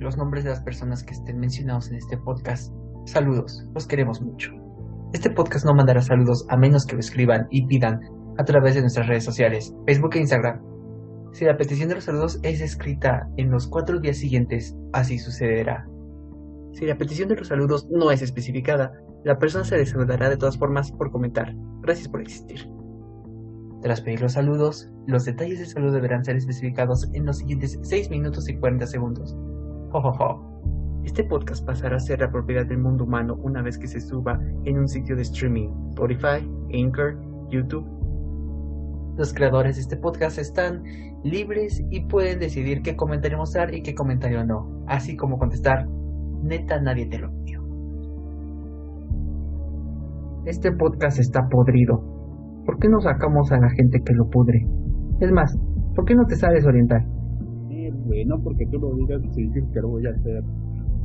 [0.00, 2.72] los nombres de las personas que estén mencionados en este podcast.
[3.04, 4.52] Saludos, los queremos mucho.
[5.12, 8.00] Este podcast no mandará saludos a menos que lo escriban y pidan
[8.36, 10.62] a través de nuestras redes sociales, Facebook e Instagram.
[11.32, 15.86] Si la petición de los saludos es escrita en los cuatro días siguientes, así sucederá.
[16.72, 18.92] Si la petición de los saludos no es especificada,
[19.24, 21.54] la persona se le saludará de todas formas por comentar.
[21.82, 22.68] Gracias por existir.
[23.82, 28.10] Tras pedir los saludos, los detalles del saludo deberán ser especificados en los siguientes 6
[28.10, 29.36] minutos y 40 segundos.
[29.90, 30.44] Jojojo.
[31.04, 34.38] Este podcast pasará a ser la propiedad del mundo humano una vez que se suba
[34.64, 37.16] en un sitio de streaming, Spotify, Anchor,
[37.48, 37.86] YouTube.
[39.16, 40.82] Los creadores de este podcast están
[41.24, 45.88] libres y pueden decidir qué comentario mostrar y qué comentario no, así como contestar,
[46.42, 47.62] neta nadie te lo pidió.
[50.44, 52.02] Este podcast está podrido.
[52.66, 54.66] ¿Por qué no sacamos a la gente que lo pudre?
[55.20, 55.56] Es más,
[55.94, 57.04] ¿por qué no te sabes orientar?
[58.08, 60.42] Sí, güey, no porque tú lo digas significa que lo voy a hacer.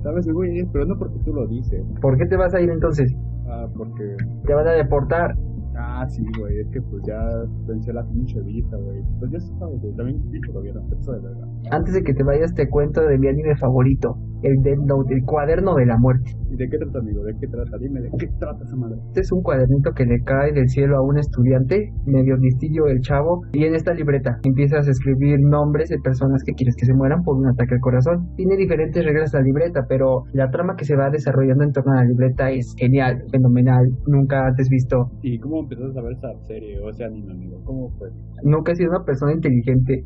[0.04, 1.84] Sabes, ir, pero no porque tú lo dices.
[2.02, 3.14] ¿Por qué te vas a ir entonces?
[3.48, 4.16] Ah, porque...
[4.46, 5.36] Te van a deportar.
[5.76, 7.20] Ah, sí, güey, es que pues ya
[7.68, 9.02] pensé la pinche vista, güey.
[9.20, 10.22] Pues ya sabes, güey, también
[10.54, 11.48] lo vieron, eso de verdad.
[11.72, 15.76] Antes de que te vayas te cuento de mi anime favorito, el Note, el cuaderno
[15.76, 16.32] de la muerte.
[16.52, 17.24] ¿Y de qué trata, amigo?
[17.24, 17.78] ¿De qué trata?
[17.80, 18.98] Dime, ¿de qué trata esa madre?
[19.08, 23.00] Este es un cuadernito que le cae del cielo a un estudiante, medio listillo el
[23.00, 26.94] chavo, y en esta libreta empiezas a escribir nombres de personas que quieres que se
[26.94, 28.28] mueran por un ataque al corazón.
[28.36, 32.04] Tiene diferentes reglas la libreta, pero la trama que se va desarrollando en torno a
[32.04, 35.10] la libreta es genial, fenomenal, nunca antes visto.
[35.22, 37.64] ¿Y cómo empezaste a ver esa serie o ese anime, amigo?
[37.64, 38.10] ¿Cómo fue?
[38.44, 40.06] Nunca he sido una persona inteligente.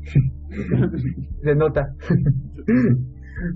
[1.43, 1.93] se nota.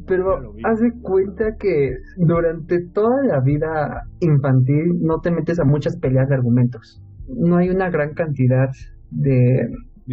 [0.05, 5.97] Pero haz de cuenta que durante toda la vida infantil no te metes a muchas
[5.97, 7.01] peleas de argumentos.
[7.27, 8.69] No hay una gran cantidad
[9.09, 9.67] de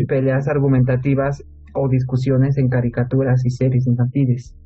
[0.06, 1.44] peleas argumentativas
[1.74, 4.56] o discusiones en caricaturas y series infantiles.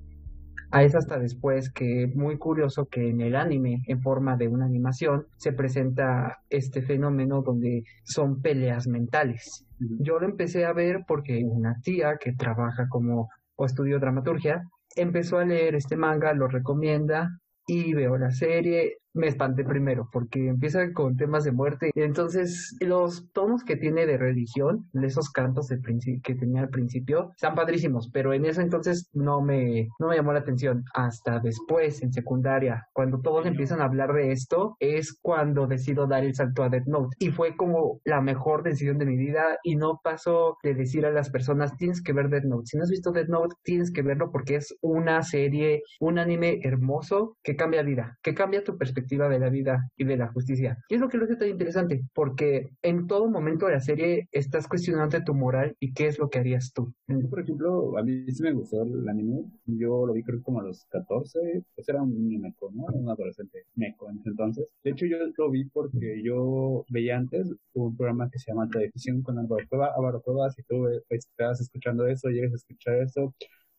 [0.72, 4.64] A es hasta después que muy curioso que en el anime, en forma de una
[4.64, 9.66] animación, se presenta este fenómeno donde son peleas mentales.
[9.78, 14.62] Yo lo empecé a ver porque una tía que trabaja como o estudió dramaturgia
[14.96, 17.28] empezó a leer este manga, lo recomienda
[17.66, 18.96] y veo la serie.
[19.14, 21.90] Me espanté primero porque empieza con temas de muerte.
[21.94, 25.78] Entonces, los tonos que tiene de religión, esos cantos de
[26.22, 30.32] que tenía al principio, están padrísimos, pero en ese entonces no me, no me llamó
[30.32, 30.84] la atención.
[30.94, 36.24] Hasta después, en secundaria, cuando todos empiezan a hablar de esto, es cuando decido dar
[36.24, 37.16] el salto a Death Note.
[37.18, 41.10] Y fue como la mejor decisión de mi vida y no paso de decir a
[41.10, 42.66] las personas, tienes que ver Death Note.
[42.66, 46.60] Si no has visto Death Note, tienes que verlo porque es una serie, un anime
[46.62, 50.78] hermoso que cambia vida, que cambia tu perspectiva de la vida y de la justicia.
[50.88, 54.28] Y es lo que lo hace tan interesante, porque en todo momento de la serie
[54.32, 56.92] estás cuestionando tu moral y qué es lo que harías tú.
[57.28, 59.44] Por ejemplo, a mí sí me gustó el anime.
[59.66, 62.84] Yo lo vi creo como a los 14, pues era un niño meco, ¿no?
[62.84, 64.66] Un adolescente meco en ese entonces.
[64.82, 69.22] De hecho, yo lo vi porque yo veía antes un programa que se llama Televisión
[69.22, 69.92] con Álvaro Cueva.
[69.96, 73.34] Álvaro Cueva, si tú estás escuchando eso, llegas a escuchar eso,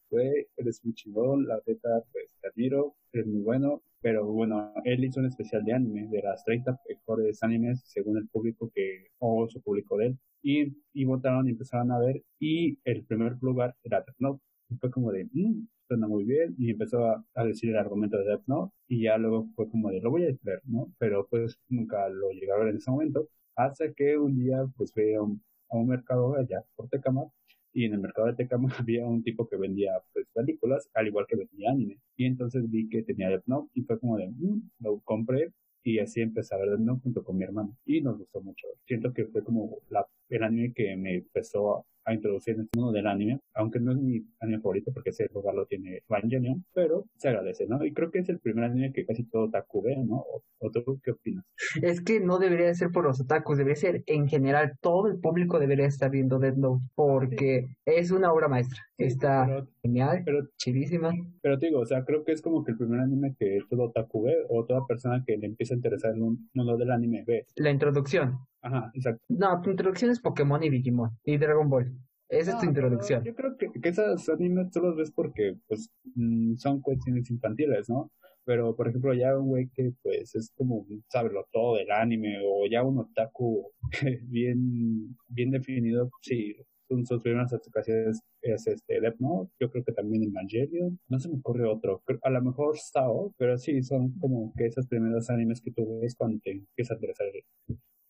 [0.09, 5.05] güey, eres muy chingón, la teta, pues te admiro, eres muy bueno, pero bueno, él
[5.05, 9.47] hizo un especial de anime, de las 30 mejores animes según el público que, o
[9.49, 13.75] su público de él, y, y votaron y empezaron a ver, y el primer lugar
[13.83, 17.45] era Death Note, y fue como de, mmm, suena muy bien, y empezó a, a,
[17.45, 20.35] decir el argumento de Death Note, y ya luego fue como de, lo voy a
[20.43, 20.91] ver, ¿no?
[20.99, 24.91] Pero pues nunca lo llegué a ver en ese momento, hasta que un día pues
[24.93, 27.23] fui a un, a un mercado allá por Tecama
[27.73, 31.25] y en el mercado de Tecamo había un tipo que vendía pues películas, al igual
[31.27, 31.99] que vendía anime.
[32.15, 35.51] Y entonces vi que tenía Death Note y fue como de, mmm, lo compré
[35.83, 37.75] y así empecé a ver Death Note junto con mi hermano.
[37.85, 38.67] Y nos gustó mucho.
[38.85, 42.91] Siento que fue como la, el anime que me empezó a introducir en este mundo
[42.91, 47.05] del anime, aunque no es mi anime favorito porque ese lugar lo tiene Evangelion, pero
[47.15, 47.83] se agradece, ¿no?
[47.85, 50.23] Y creo que es el primer anime que casi todo otaku ve, ¿no?
[50.59, 51.45] ¿O, tú qué opinas?
[51.81, 55.59] Es que no debería ser por los otakus, debería ser en general, todo el público
[55.59, 61.11] debería estar viendo Dead Note porque es una obra maestra, está genial, pero, chidísima.
[61.41, 63.83] Pero te digo, o sea, creo que es como que el primer anime que todo
[63.83, 67.23] otaku ve o toda persona que le empieza a interesar en un mundo del anime
[67.25, 67.45] ve.
[67.55, 68.39] La introducción.
[68.63, 69.23] Ajá, exacto.
[69.29, 71.93] No, tu introducción es Pokémon y Digimon y Dragon Ball.
[72.29, 73.23] Esa es tu introducción.
[73.23, 77.89] Yo creo que, que esas animes tú los ves porque pues mm, son cuestiones infantiles,
[77.89, 78.11] ¿no?
[78.45, 82.65] Pero, por ejemplo, ya un güey que pues es como, lo todo del anime o
[82.69, 83.71] ya un otaku
[84.23, 86.55] bien, bien definido, sí,
[86.89, 91.29] son sus primeras ocasiones es este Death Note, yo creo que también Evangelion, no se
[91.29, 95.61] me ocurre otro, a lo mejor Sao, pero sí, son como que esos primeros animes
[95.61, 97.27] que tú ves cuando te empieza a interesar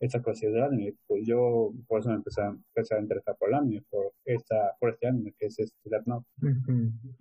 [0.06, 0.94] esta cosa del anime.
[1.08, 5.08] Pues yo por eso me empecé, a interesar por el anime, por, esta, por este
[5.08, 6.26] anime que es este Death Note.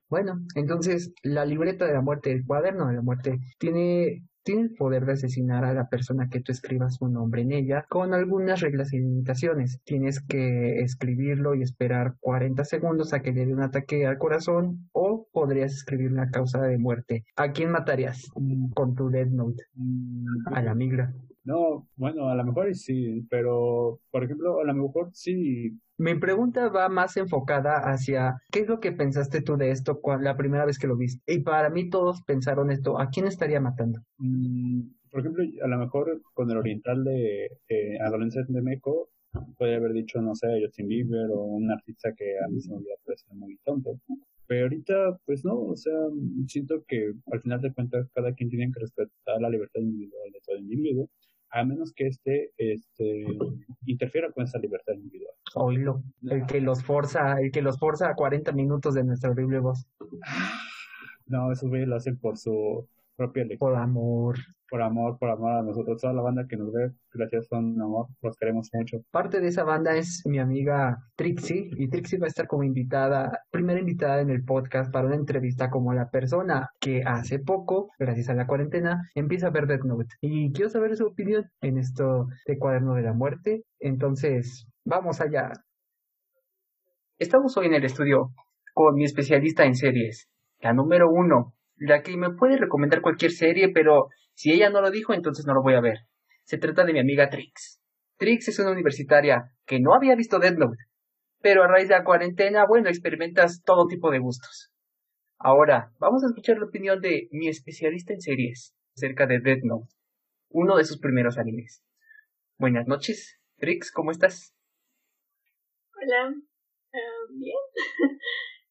[0.08, 4.74] Bueno, entonces la libreta de la muerte, el cuaderno de la muerte, tiene tiene el
[4.74, 8.60] poder de asesinar a la persona que tú escribas su nombre en ella con algunas
[8.60, 9.80] reglas y limitaciones.
[9.84, 14.88] Tienes que escribirlo y esperar 40 segundos a que le dé un ataque al corazón
[14.92, 17.24] o podrías escribir una causa de muerte.
[17.36, 18.28] ¿A quién matarías
[18.74, 19.62] con tu Dead Note?
[20.46, 21.14] A la migra.
[21.44, 25.76] No, bueno, a lo mejor sí, pero por ejemplo, a lo mejor sí.
[25.98, 30.36] Mi pregunta va más enfocada hacia qué es lo que pensaste tú de esto la
[30.36, 31.20] primera vez que lo viste.
[31.26, 34.00] Y para mí todos pensaron esto, ¿a quién estaría matando?
[34.18, 39.10] Mm, por ejemplo, a lo mejor con el oriental de eh, Adolescente de Meco,
[39.58, 42.76] podría haber dicho, no sé, Justin Bieber o un artista que a mí se me
[42.76, 43.98] hubiera parecido muy tonto.
[44.46, 45.94] Pero ahorita, pues no, o sea,
[46.46, 50.40] siento que al final de cuentas cada quien tiene que respetar la libertad individual de
[50.44, 51.08] todo individuo
[51.52, 53.26] a menos que este, este
[53.86, 55.34] interfiera con esa libertad individual.
[55.54, 59.58] Oílo, el que los forza, el que los forza a 40 minutos de nuestra horrible
[59.58, 59.86] voz.
[61.26, 63.70] No, eso lo hacen por su propia elección.
[63.70, 64.38] Por amor
[64.72, 68.06] por amor, por amor a nosotros, toda la banda que nos ve, gracias son amor,
[68.22, 69.00] los queremos mucho.
[69.10, 73.40] Parte de esa banda es mi amiga Trixie, y Trixie va a estar como invitada,
[73.50, 78.30] primera invitada en el podcast para una entrevista como la persona que hace poco, gracias
[78.30, 80.14] a la cuarentena, empieza a ver Death Note.
[80.22, 83.64] Y quiero saber su opinión en esto de Cuaderno de la Muerte.
[83.78, 85.52] Entonces, vamos allá.
[87.18, 88.30] Estamos hoy en el estudio
[88.72, 90.30] con mi especialista en series,
[90.60, 94.90] la número uno, la que me puede recomendar cualquier serie, pero si ella no lo
[94.90, 95.98] dijo, entonces no lo voy a ver.
[96.44, 97.80] Se trata de mi amiga Trix.
[98.16, 100.78] Trix es una universitaria que no había visto Dead Note,
[101.40, 104.72] pero a raíz de la cuarentena, bueno, experimentas todo tipo de gustos.
[105.38, 109.92] Ahora, vamos a escuchar la opinión de mi especialista en series acerca de Dead Note,
[110.50, 111.82] uno de sus primeros animes.
[112.58, 114.54] Buenas noches, Trix, ¿cómo estás?
[116.00, 116.34] Hola,
[116.92, 117.56] ah, bien.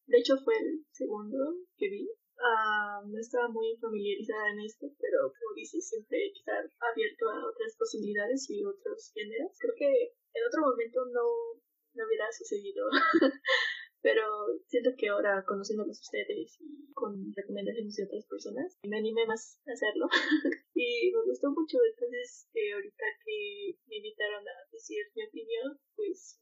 [0.05, 1.37] de hecho fue el segundo
[1.77, 2.09] que vi
[2.41, 7.77] Uh, no estaba muy familiarizada en esto, pero como dices, siempre estar abierto a otras
[7.77, 9.53] posibilidades y otros géneros.
[9.59, 11.61] Creo que en otro momento no,
[11.93, 12.89] no hubiera sucedido
[14.01, 14.23] Pero
[14.65, 19.71] siento que ahora, conociéndolos ustedes y con recomendaciones de otras personas, me animé más a
[19.73, 20.07] hacerlo.
[20.73, 21.77] y me gustó mucho.
[21.85, 26.39] Entonces, eh, ahorita que me invitaron a decir mi opinión, pues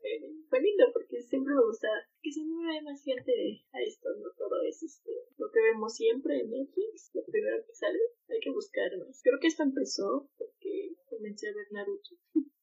[0.49, 1.89] fue lindo porque siempre me gusta
[2.21, 4.09] que se me vea más gente a esto.
[4.15, 7.99] No todo es este, lo que vemos siempre en Netflix, lo primero que sale.
[8.29, 8.89] Hay que buscar.
[9.23, 12.15] Creo que esto empezó porque comencé a ver Naruto.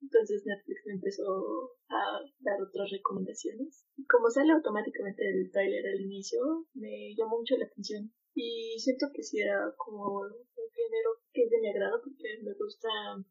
[0.00, 3.84] Entonces Netflix me empezó a dar otras recomendaciones.
[3.96, 8.12] Y como sale automáticamente el trailer al inicio, me llamó mucho la atención.
[8.34, 12.54] Y siento que sí era como un género que es de mi agrado porque me
[12.54, 12.88] gusta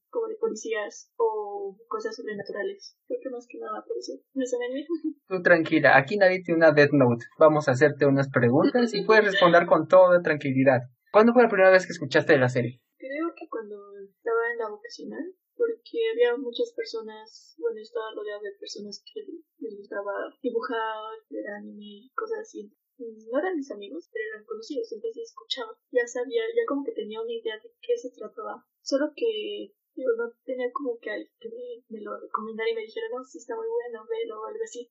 [0.09, 2.97] como de policías o cosas sobrenaturales.
[3.07, 4.13] Creo que más que nada por eso.
[4.33, 4.43] ¿Me
[4.73, 4.85] bien?
[5.27, 7.25] Tú tranquila, aquí nadie tiene una Death Note.
[7.39, 10.81] Vamos a hacerte unas preguntas y puedes responder con toda tranquilidad.
[11.11, 12.81] ¿Cuándo fue la primera vez que escuchaste de la serie?
[12.97, 18.59] Creo que cuando estaba en la vocacional porque había muchas personas, bueno, estaba rodeada de
[18.59, 19.25] personas que
[19.59, 22.71] les gustaba dibujar, ver anime cosas así.
[22.97, 27.21] No eran mis amigos, pero eran conocidos, entonces escuchaba, ya sabía, ya como que tenía
[27.21, 28.65] una idea de qué se trataba.
[28.81, 31.49] Solo que yo no tenía como que alguien que
[31.89, 34.89] me, lo recomendara y me dijera, no, sí está muy bueno, velo o algo así.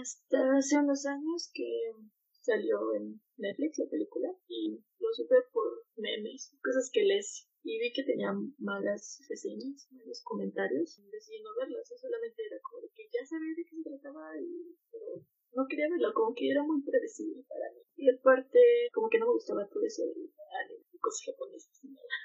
[0.00, 1.92] Hasta hace unos años que
[2.40, 7.92] salió en Netflix la película y lo supe por memes, cosas que les y vi
[7.92, 13.52] que tenía malas reseñas, malos comentarios, decidí no verlas, solamente era como que ya sabía
[13.52, 15.20] de qué se trataba, y, pero
[15.52, 17.84] no quería verlo, como que era muy predecible para mí.
[18.00, 18.58] Y aparte,
[18.94, 20.32] como que no me gustaba todo eso de
[20.64, 21.76] anime, cosas japonesas.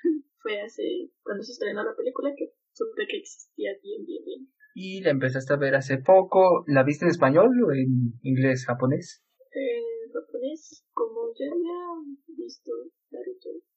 [0.39, 4.41] Fue hace, cuando se estrenó la película, que supe que existía bien, bien, bien.
[4.75, 6.63] ¿Y la empezaste a ver hace poco?
[6.67, 9.23] ¿La viste en español o en inglés, japonés?
[9.51, 12.71] En japonés, como ya había visto
[13.12, 13.73] Naruto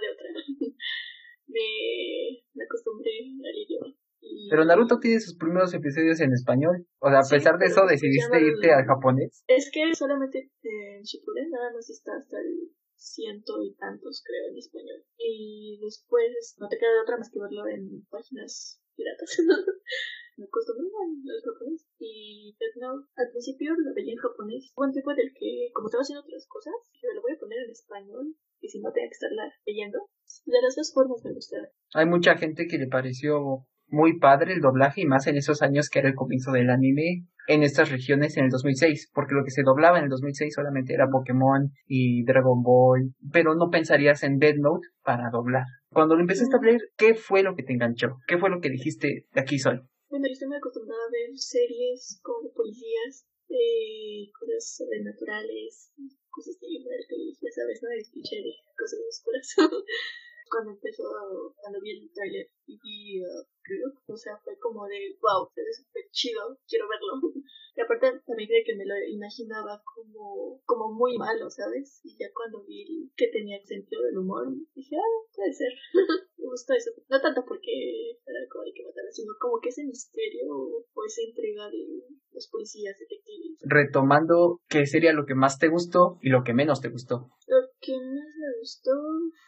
[0.00, 0.28] de otra.
[1.46, 1.66] me,
[2.54, 3.94] me acostumbré al idioma.
[4.50, 6.86] Pero Naruto tiene sus primeros episodios en español.
[7.00, 9.44] O sea, a pesar de eso, decidiste irte al japonés.
[9.46, 14.58] Es que solamente en Shippuden nada más está hasta el ciento y tantos, creo, en
[14.58, 15.04] español.
[15.16, 19.38] Y después no te queda de otra más que verlo en páginas piratas.
[20.40, 21.84] me acostumbré al japonés.
[22.00, 24.72] Y Note, al principio lo veía en japonés.
[24.74, 27.58] Hubo un tiempo del que, como estaba haciendo otras cosas, yo lo voy a poner
[27.60, 29.98] en español y si no tenía que estarla leyendo.
[30.46, 31.68] De las dos formas me gustaron.
[31.92, 35.90] Hay mucha gente que le pareció muy padre el doblaje y más en esos años
[35.90, 39.50] que era el comienzo del anime en estas regiones en el 2006, porque lo que
[39.50, 44.38] se doblaba en el 2006 solamente era Pokémon y Dragon Ball, pero no pensarías en
[44.38, 45.64] Dead Note para doblar.
[45.92, 48.18] Cuando lo empezaste a ver, ¿qué fue lo que te enganchó?
[48.28, 49.80] ¿Qué fue lo que dijiste, de aquí soy?
[50.10, 55.94] Bueno, yo estoy muy acostumbrada a ver series de policías, de cosas sobrenaturales,
[56.30, 57.88] cosas de ya sabes, ¿no?
[57.90, 58.02] De
[58.76, 59.46] cosas oscuras.
[60.50, 61.06] cuando empezó,
[61.62, 66.10] cuando vi el trailer y vi uh, o sea, fue como de, wow, ve súper
[66.10, 67.30] chido, quiero verlo.
[67.80, 71.98] Y aparte también creo que me lo imaginaba como, como muy malo, ¿sabes?
[72.04, 75.72] Y ya cuando vi que tenía sentido del humor, dije, ah, puede ser.
[76.36, 76.90] me gustó eso.
[77.08, 81.22] No tanto porque era algo de que matar, sino como que ese misterio o esa
[81.22, 83.56] intriga de los policías, detectives.
[83.64, 87.30] Retomando, ¿qué sería lo que más te gustó y lo que menos te gustó?
[87.48, 88.92] Lo que más me gustó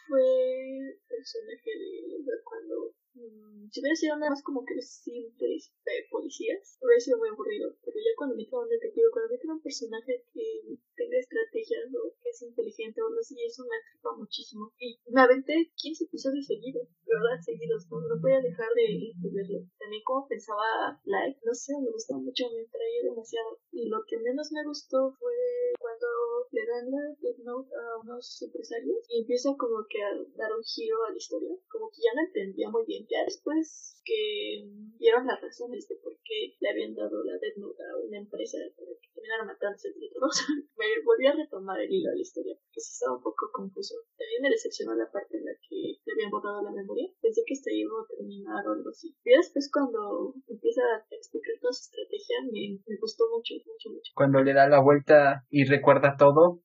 [0.07, 6.77] fue el personaje de cuando si hubiera sido nada más como que simples de policías,
[6.81, 7.75] hubiera sido muy aburrido.
[7.85, 12.29] Pero ya cuando me un detective, cuando me un personaje que tenga estrategias o que
[12.29, 14.73] es inteligente o algo así, eso me atrapa muchísimo.
[14.79, 17.37] Y me aventé 15 episodios seguidos, ¿verdad?
[17.41, 19.65] Seguidos, no, no podía dejar de, verlo.
[19.77, 23.59] También como pensaba Light, no sé, me gustó mucho, me traía demasiado.
[23.71, 25.33] Y lo que menos me gustó fue
[25.79, 26.07] cuando
[26.51, 30.63] le dan la Death Note a unos empresarios y empieza como que a dar un
[30.63, 34.67] giro a la historia, como que ya no entendía muy bien ya después que
[34.99, 38.91] dieron las razones de por qué le habían dado la Note a una empresa para
[38.99, 40.35] que terminara matándose entre todos,
[40.77, 43.95] me volví a retomar el hilo de la historia porque sí estaba un poco confuso.
[44.17, 47.07] También me decepcionó la parte en la que le habían borrado la memoria.
[47.21, 49.15] Pensé que esta iba a terminar o algo así.
[49.23, 54.11] Y después cuando empieza a explicar toda su estrategia me, me gustó mucho, mucho, mucho.
[54.15, 56.63] Cuando le da la vuelta y recuerda todo,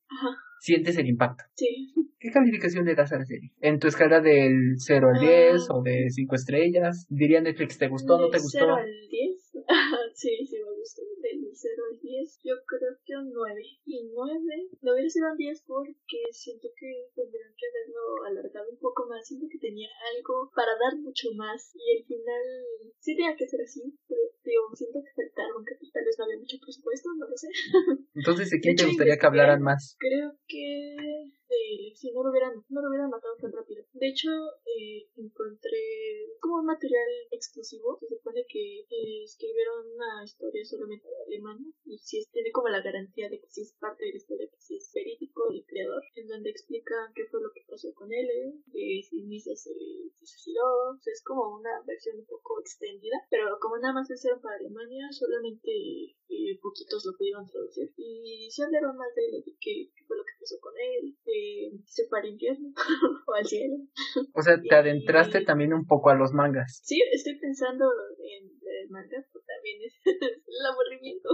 [0.59, 1.43] sientes el impacto.
[1.55, 1.93] Sí.
[2.19, 3.51] ¿Qué calificación le das a la serie?
[3.61, 5.73] En tu escala del 0 al 10 ah.
[5.73, 7.07] o de 5 estrellas.
[7.09, 8.59] Diría Netflix, ¿te gustó o no te gustó?
[8.59, 9.51] 0 al 10.
[10.15, 11.01] sí, sí me gustó.
[11.19, 13.61] Del 0 al 10, yo creo que un 9.
[13.85, 18.79] Y 9, no hubiera sido un 10 porque siento que tendrían que haberlo alargado un
[18.79, 19.27] poco más.
[19.27, 21.75] Siento que tenía algo para dar mucho más.
[21.75, 22.43] Y al final,
[22.99, 26.39] sí tenía que ser así, pero digo, siento que faltaron, que tal vez no había
[26.39, 27.49] mucho presupuesto, no lo sé.
[28.15, 29.95] Entonces, ¿de quién te gustaría que hablaran más?
[29.99, 30.95] Creo que
[31.95, 33.83] si no lo hubieran, no lo hubieran matado tan rápido.
[33.93, 34.29] De hecho,
[34.65, 37.97] eh, encontré como un material exclusivo.
[37.99, 42.81] Se supone que eh, escribieron una historia solamente en alemán y si tiene como la
[42.81, 46.03] garantía de que si es parte de la historia, que si es verídico el creador,
[46.15, 49.73] en donde explica qué fue lo que pasó con él, eh, que si Misa se,
[50.21, 50.95] suicidó.
[50.95, 54.55] O sea, es como una versión un poco extendida, pero como nada más es para
[54.55, 55.71] Alemania, solamente
[56.29, 57.91] eh, poquitos lo pudieron traducir.
[57.97, 61.15] Y se hablaron más de, de qué, fue lo que pasó con él,
[61.85, 62.73] se fue al infierno
[63.27, 63.75] o al cielo.
[64.33, 66.81] O sea, te adentraste también un poco a los mangas.
[66.83, 67.85] Sí, estoy pensando
[68.17, 71.29] en el manga, porque también es el aburrimiento.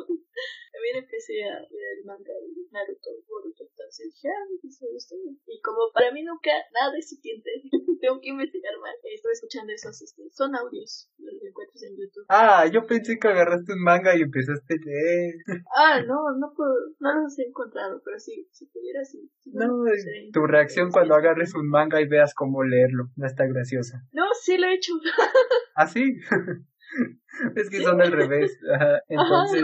[0.72, 5.16] También empecé a ver el manga de Naruto, Boruto, entonces ya me gustó.
[5.48, 7.50] Y como para mí nunca nada es suficiente,
[8.02, 8.96] tengo que investigar más.
[9.04, 12.26] Estoy escuchando esos, este, son audios, los encuentros en YouTube.
[12.30, 15.36] Ah, yo pensé que agarraste un manga y empezaste a leer.
[15.76, 19.30] Ah, no, no puedo, no los he encontrado, pero sí, si pudiera, sí.
[19.46, 19.84] no,
[20.32, 24.04] tu reacción cuando agarres un manga y veas cómo leerlo, no está graciosa.
[24.12, 24.94] No, sí lo he hecho.
[25.76, 26.18] ¿Ah, sí?
[27.56, 28.58] es que son al revés.
[29.10, 29.64] Entonces,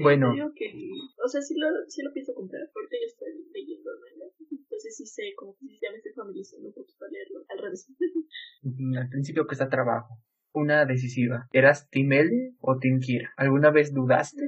[0.00, 0.32] bueno.
[0.32, 4.32] o sea, sí lo, sí lo pienso comprar, porque yo estoy leyendo el manga.
[4.50, 7.88] Entonces sí sé, como que ya me estoy familiarizando un poquito a leerlo al revés.
[8.98, 10.18] Al principio que está trabajo.
[10.54, 11.48] Una decisiva.
[11.52, 12.10] ¿Eras Team
[12.60, 13.00] o Team?
[13.36, 14.44] ¿Alguna vez dudaste?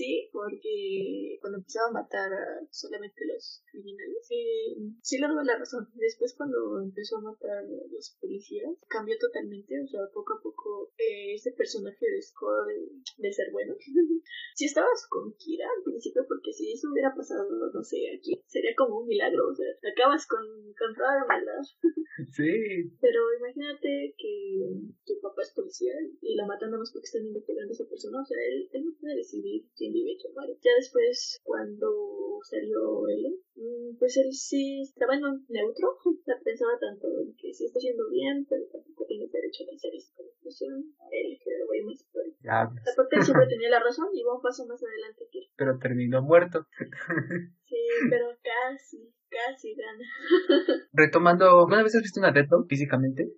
[0.00, 5.58] Sí, porque cuando empezaba a matar a solamente los criminales, eh, sí le doy la
[5.58, 5.92] razón.
[5.92, 10.90] Después cuando empezó a matar a los policías, cambió totalmente, o sea, poco a poco
[10.96, 12.88] eh, ese personaje dejó de,
[13.18, 13.76] de ser bueno.
[14.54, 18.72] si estabas con Kira al principio, porque si eso hubiera pasado, no sé, aquí, sería
[18.78, 20.40] como un milagro, o sea, acabas con,
[20.78, 21.60] con toda la maldad.
[22.32, 22.88] sí.
[23.02, 24.64] Pero imagínate que
[25.04, 25.92] tu papá es policía
[26.22, 28.84] y la matan nada más porque están investigando a esa persona, o sea, él, él
[28.86, 30.18] no puede decidir quién vive y
[30.62, 35.96] Ya después, cuando salió él, mm, pues él sí estaba en un neutro,
[36.44, 40.14] pensaba tanto en que sí está haciendo bien, pero tampoco tiene derecho a hacer esa
[40.16, 40.94] conclusión.
[41.10, 44.42] Él que lo voy más por Aparte, él siempre tenía la razón y va un
[44.42, 46.66] paso más adelante que Pero terminó muerto.
[47.68, 50.84] sí, pero casi casi gana.
[50.92, 53.32] Retomando, ¿alguna vez has visto una Note físicamente?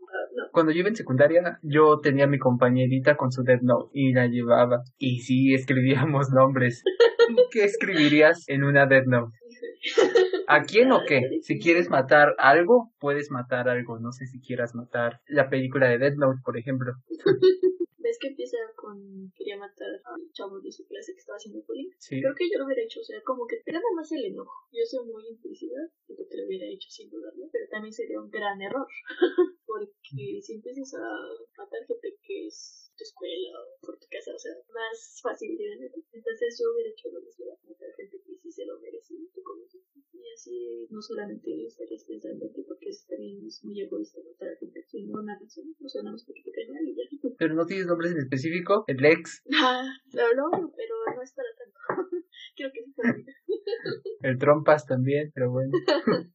[0.52, 4.12] Cuando yo iba en secundaria, yo tenía a mi compañerita con su Death Note y
[4.12, 4.82] la llevaba.
[4.98, 6.82] Y sí, escribíamos nombres.
[7.50, 9.32] ¿Qué escribirías en una Death Note?
[10.48, 11.22] ¿A quién o qué?
[11.40, 13.98] Si quieres matar algo, puedes matar algo.
[13.98, 16.92] No sé si quieras matar la película de Death Note, por ejemplo.
[18.22, 21.90] ¿Ves que empieza con quería matar al chavo de su clase que estaba haciendo bullying.
[22.08, 24.68] Creo que yo lo hubiera hecho, o sea, como que te gana más el enojo.
[24.70, 28.30] Yo soy muy impulsiva, creo que lo hubiera hecho sin dudarlo, pero también sería un
[28.30, 28.86] gran error.
[29.66, 31.02] Porque si empiezas a
[31.58, 35.90] matar gente que es tu escuela o por tu casa, o sea, más fácil de
[36.12, 39.14] Entonces yo hubiera hecho lo mismo, matar gente que sí se lo merece,
[40.22, 44.84] y así no solamente estarías pensando que porque también es muy egoísta matar a gente,
[44.88, 47.02] sino una razón, o sea, nada más porque te cae mal y ya.
[47.38, 49.42] Pero no tienes nombres en específico, el Lex.
[49.54, 51.78] Ah, claro, no, pero no es para tanto.
[52.56, 53.14] Creo que sí para
[54.20, 55.72] El Trompas también, pero bueno.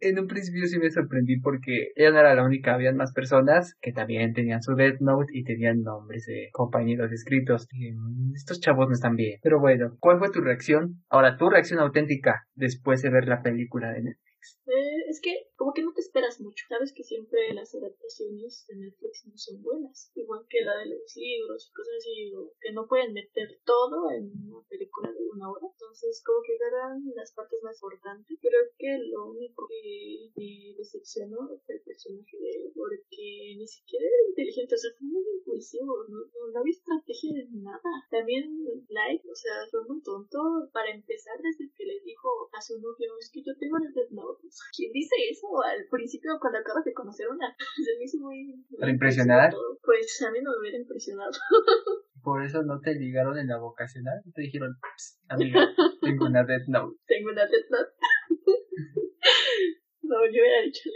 [0.00, 3.76] en un principio sí me sorprendí porque ella no era la única, habían más personas
[3.80, 7.66] que también tenían su Death Note y tenían nombres de compañeros escritos.
[7.72, 9.38] Mm, estos chavos no están bien.
[9.42, 11.02] Pero bueno, ¿cuál fue tu reacción?
[11.08, 14.27] Ahora, tu reacción auténtica después de ver la película de Netflix.
[14.66, 16.64] Eh, es que como que no te esperas mucho.
[16.68, 20.10] Sabes que siempre las adaptaciones de Netflix no son buenas.
[20.14, 24.30] Igual que la de los libros y cosas así, que no pueden meter todo en
[24.46, 25.66] una película de una hora.
[25.70, 28.38] Entonces, como que eran las partes más importantes.
[28.40, 34.06] Creo que lo único que me decepcionó fue el personaje de él, porque ni siquiera
[34.06, 36.18] era inteligente, o sea, fue muy impulsivo, no,
[36.52, 37.90] no, había estrategia de nada.
[38.10, 40.38] También Light, o sea, fue muy tonto
[40.72, 43.92] para empezar desde que le dijo a su novio, es que yo tengo el
[44.76, 47.54] ¿Quién dice eso al principio cuando acabas de conocer una?
[47.84, 48.64] Se me hizo muy...
[48.78, 49.54] ¿Para impresionar?
[49.82, 51.30] Pues a mí no me hubiera impresionado.
[52.22, 54.20] Por eso no te ligaron en la vocacional.
[54.34, 54.76] Te dijeron,
[55.28, 55.60] amiga,
[56.02, 56.98] tengo una Death Note.
[57.06, 57.92] Tengo una Death Note.
[60.02, 60.90] no, yo hubiera dicho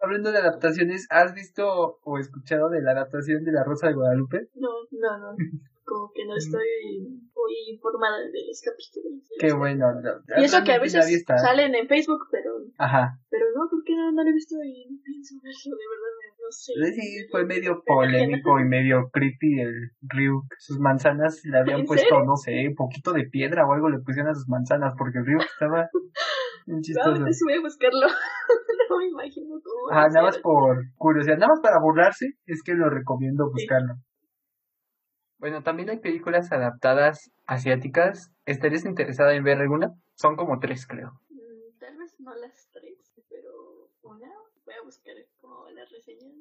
[0.00, 4.48] Hablando de adaptaciones, ¿has visto o escuchado de la adaptación de La Rosa de Guadalupe?
[4.54, 5.36] No, no, no.
[5.84, 6.64] Como que no estoy
[7.34, 9.20] muy informada de los capítulos.
[9.38, 9.86] Qué bueno.
[10.38, 12.56] y eso que a veces salen en Facebook, pero.
[12.78, 13.18] Ajá.
[13.28, 16.14] Pero no, porque no, no lo he visto y no pienso verlo, de verdad.
[16.40, 17.00] No sé.
[17.00, 20.44] Sí, fue medio polémico y medio creepy el Ryuk.
[20.58, 24.30] Sus manzanas le habían puesto, no sé, un poquito de piedra o algo le pusieron
[24.30, 25.88] a sus manzanas porque el Ryuk estaba
[26.80, 27.20] chistoso.
[27.20, 28.06] No, voy a buscarlo.
[28.90, 29.90] no me imagino cómo.
[29.90, 33.94] Ah, nada más por curiosidad, nada más para burlarse, es que lo recomiendo buscarlo.
[35.44, 38.30] Bueno, también hay películas adaptadas asiáticas.
[38.46, 39.92] ¿Estarías interesada en ver alguna?
[40.14, 41.20] Son como tres, creo.
[41.28, 44.32] Mm, tal vez no las tres, pero una
[44.64, 46.32] voy a buscar como las reseñas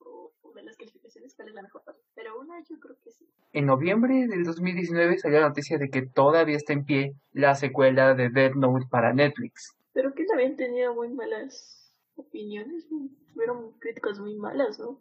[0.00, 2.02] o, ver las calificaciones cuál es la mejor parte.
[2.14, 3.26] Pero una yo creo que sí.
[3.54, 8.12] En noviembre del 2019 salió la noticia de que todavía está en pie la secuela
[8.12, 9.74] de Dead Note para Netflix.
[9.94, 12.86] Pero que habían tenido muy malas opiniones,
[13.32, 15.00] fueron críticas muy malas, ¿no?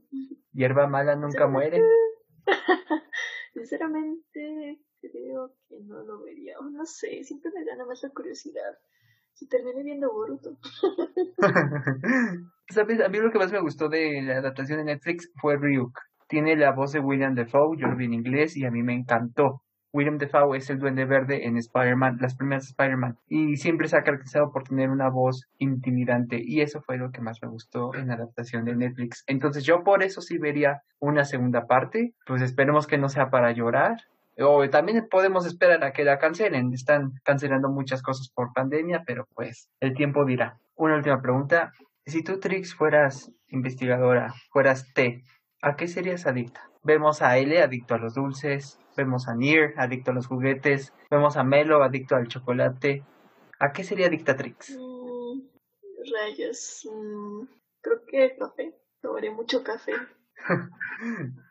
[0.53, 1.81] Hierba mala nunca muere.
[3.53, 6.55] Sinceramente, creo que no lo vería.
[6.61, 8.77] no sé, siempre me gana más la curiosidad.
[9.33, 10.57] Si terminé viendo Boruto.
[12.69, 13.01] ¿Sabes?
[13.01, 15.97] A mí lo que más me gustó de la adaptación de Netflix fue Ryuk.
[16.27, 18.93] Tiene la voz de William Defoe, yo lo vi en inglés y a mí me
[18.93, 19.63] encantó.
[19.93, 24.03] William Defoe es el Duende Verde en Spider-Man, las primeras Spider-Man, y siempre se ha
[24.03, 28.07] caracterizado por tener una voz intimidante, y eso fue lo que más me gustó en
[28.07, 29.23] la adaptación de Netflix.
[29.27, 33.51] Entonces yo por eso sí vería una segunda parte, pues esperemos que no sea para
[33.51, 33.97] llorar,
[34.39, 39.27] o también podemos esperar a que la cancelen, están cancelando muchas cosas por pandemia, pero
[39.33, 40.57] pues el tiempo dirá.
[40.75, 41.73] Una última pregunta,
[42.05, 45.23] si tú Trix fueras investigadora, fueras T,
[45.61, 46.61] ¿a qué serías adicta?
[46.83, 51.37] Vemos a L adicto a los dulces, vemos a Nier adicto a los juguetes, vemos
[51.37, 53.03] a Melo adicto al chocolate.
[53.59, 54.77] ¿A qué sería Dictatrix?
[54.77, 55.41] Mm,
[56.13, 57.43] rayos, mm,
[57.81, 58.75] creo que café.
[59.01, 59.93] Tomaré mucho café.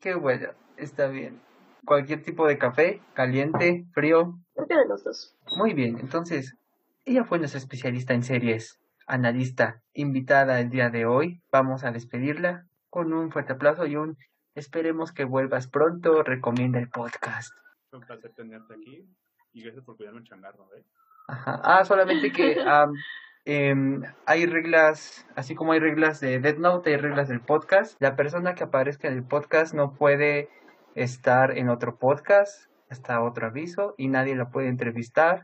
[0.00, 1.40] qué bueno, está bien.
[1.84, 4.38] Cualquier tipo de café, caliente, frío.
[4.54, 5.36] Creo que de los dos.
[5.56, 6.56] Muy bien, entonces,
[7.04, 11.42] ella fue nuestra especialista en series, analista, invitada el día de hoy.
[11.52, 14.16] Vamos a despedirla con un fuerte aplauso y un
[14.54, 16.22] esperemos que vuelvas pronto.
[16.22, 17.52] Recomienda el podcast.
[17.90, 19.08] Fue un placer tenerte aquí
[19.52, 20.84] y gracias por cuidarme el changarro, ¿eh?
[21.28, 21.60] Ajá.
[21.64, 22.56] Ah, solamente que
[23.44, 28.00] em, hay reglas, así como hay reglas de Dead Note, hay reglas del podcast.
[28.00, 30.48] La persona que aparezca en el podcast no puede
[30.94, 35.42] estar en otro podcast hasta otro aviso y nadie la puede entrevistar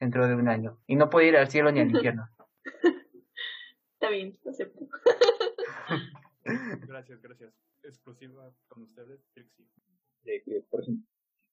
[0.00, 0.78] dentro de un año.
[0.86, 2.28] Y no puede ir al cielo ni al infierno.
[3.94, 4.80] Está bien, acepto.
[6.86, 7.52] Gracias, gracias.
[7.82, 9.66] Exclusiva con ustedes, Trixie.
[10.22, 11.06] De que, por ejemplo,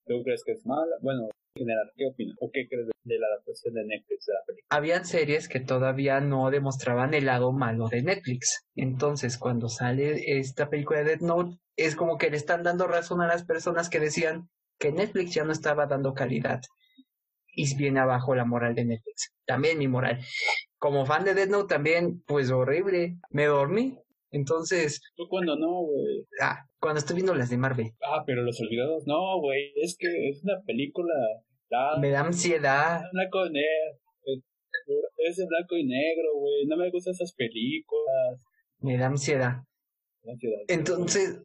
[0.06, 0.96] ¿tú crees que es mala?
[1.00, 2.36] Bueno, en general, ¿qué opinas?
[2.40, 4.66] ¿O qué crees de la adaptación de Netflix de la película?
[4.70, 8.66] Habían series que todavía no demostraban el lado malo de Netflix.
[8.74, 13.20] Entonces, cuando sale esta película de Death Note, es como que le están dando razón
[13.22, 16.60] a las personas que decían que Netflix ya no estaba dando calidad.
[17.58, 19.32] Y viene abajo la moral de Netflix.
[19.46, 20.20] También mi moral.
[20.78, 23.16] Como fan de Death Note también, pues horrible.
[23.30, 23.98] Me dormí
[24.36, 25.00] Entonces.
[25.16, 26.26] ¿Tú cuando no, güey?
[26.40, 27.92] Ah, cuando estoy viendo las de Marvel.
[28.02, 29.72] Ah, pero Los Olvidados, no, güey.
[29.76, 31.14] Es que es una película.
[32.00, 33.02] me da ansiedad.
[33.12, 33.98] Blanco y negro.
[35.18, 36.66] Es de blanco y negro, güey.
[36.66, 38.40] No me gustan esas películas.
[38.78, 39.62] Me da ansiedad.
[40.24, 40.60] ansiedad.
[40.68, 41.42] Entonces,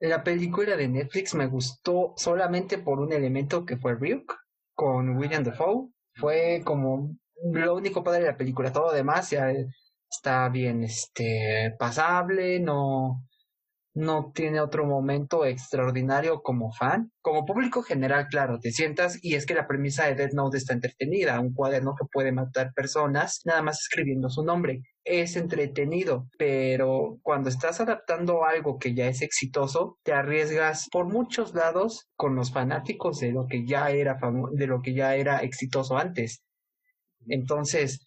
[0.00, 4.34] la película de Netflix me gustó solamente por un elemento que fue Ryuk
[4.74, 5.88] con William Dafoe.
[6.14, 7.16] Fue como
[7.52, 8.72] lo único padre de la película.
[8.72, 9.52] Todo lo demás ya
[10.10, 13.26] está bien este pasable, no
[13.96, 17.10] no tiene otro momento extraordinario como fan.
[17.22, 20.74] Como público general, claro, te sientas y es que la premisa de Dead Note está
[20.74, 24.82] entretenida, un cuaderno que puede matar personas nada más escribiendo su nombre.
[25.02, 31.54] Es entretenido, pero cuando estás adaptando algo que ya es exitoso, te arriesgas por muchos
[31.54, 34.18] lados con los fanáticos de lo que ya era
[34.52, 36.42] de lo que ya era exitoso antes.
[37.28, 38.00] Entonces,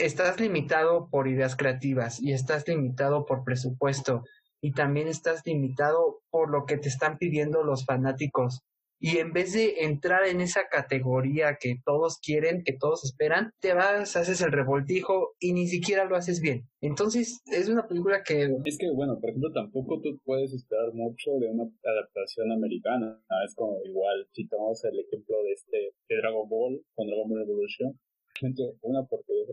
[0.00, 4.24] estás limitado por ideas creativas y estás limitado por presupuesto
[4.62, 8.60] y también estás limitado por lo que te están pidiendo los fanáticos.
[9.02, 13.72] Y en vez de entrar en esa categoría que todos quieren, que todos esperan, te
[13.72, 16.68] vas, haces el revoltijo y ni siquiera lo haces bien.
[16.82, 18.42] Entonces, es una película que...
[18.66, 23.18] Es que, bueno, por ejemplo, tampoco tú puedes esperar mucho de una adaptación americana.
[23.46, 25.78] Es como igual, si tomamos el ejemplo de este,
[26.10, 27.98] de Dragon Ball, con Dragon Ball Evolution,
[28.82, 29.46] una porquería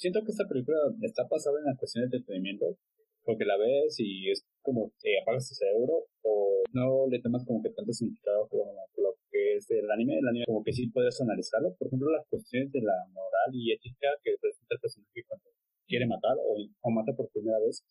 [0.00, 2.78] siento que esta película está basada en la cuestión de entretenimiento,
[3.22, 7.62] porque la ves y es como que apagas tu cerebro o no le tomas como
[7.62, 10.18] que tanto significado como lo que es el anime.
[10.18, 11.76] El anime como que sí puedes analizarlo.
[11.76, 15.50] Por ejemplo, las cuestiones de la moral y ética que presenta el personaje cuando
[15.86, 17.84] quiere matar o, o mata por primera vez,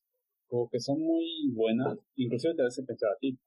[0.47, 3.37] como que son muy buenas, inclusive te hacen pensar a ti.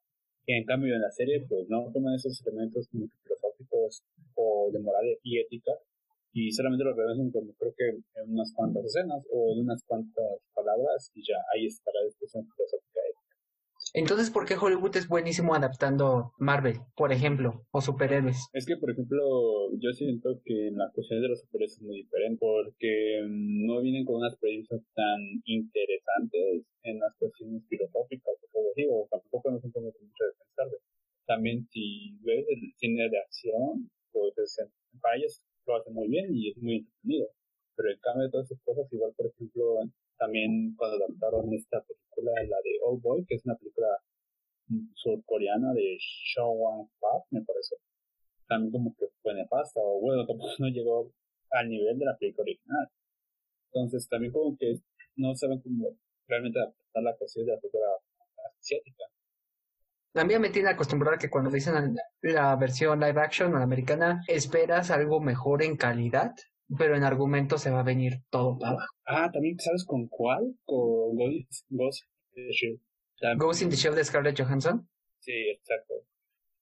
[0.46, 4.03] Que en cambio en la serie pues no toman esos elementos como filosóficos
[4.35, 5.72] o de moral y ética
[6.33, 10.40] y solamente lo revelan como creo que en unas cuantas escenas o en unas cuantas
[10.55, 12.83] palabras y ya ahí está la discusión filosófica
[13.95, 18.49] entonces, ¿por qué Hollywood es buenísimo adaptando Marvel, por ejemplo, o superhéroes?
[18.55, 19.21] Es que, por ejemplo,
[19.77, 24.07] yo siento que en las cuestiones de los superhéroes es muy diferente, porque no vienen
[24.07, 28.33] con unas premisas tan interesantes en las cuestiones filosóficas,
[28.90, 30.68] o tampoco no son como mucho de pensar.
[31.27, 34.33] También, si ves el cine de acción, pues
[35.03, 37.29] para ellos lo hace muy bien y es muy entretenido.
[37.77, 39.77] Pero el cambio de todas esas cosas, igual por ejemplo,
[40.18, 43.88] también cuando adaptaron esta película, la de Old Boy, que es una película
[44.94, 47.77] surcoreana de Shaw Wang Park, me parece,
[48.48, 51.11] también como que fue nefasta, o bueno, tampoco no llegó
[51.51, 52.88] al nivel de la película original.
[53.72, 54.75] Entonces también como que
[55.16, 55.96] no saben cómo
[56.29, 57.87] realmente adaptar la cuestión de la película
[58.59, 59.05] asiática.
[60.12, 64.90] También me tiene acostumbrada que cuando dicen la versión live action o la americana, esperas
[64.90, 66.33] algo mejor en calidad,
[66.77, 68.94] pero en argumento se va a venir todo para abajo.
[69.07, 70.55] Ah, también, ¿sabes con cuál?
[70.64, 72.81] Con Ghost, in the Shell.
[73.38, 74.88] Ghost in the Shell de Scarlett Johansson.
[75.20, 75.94] Sí, exacto.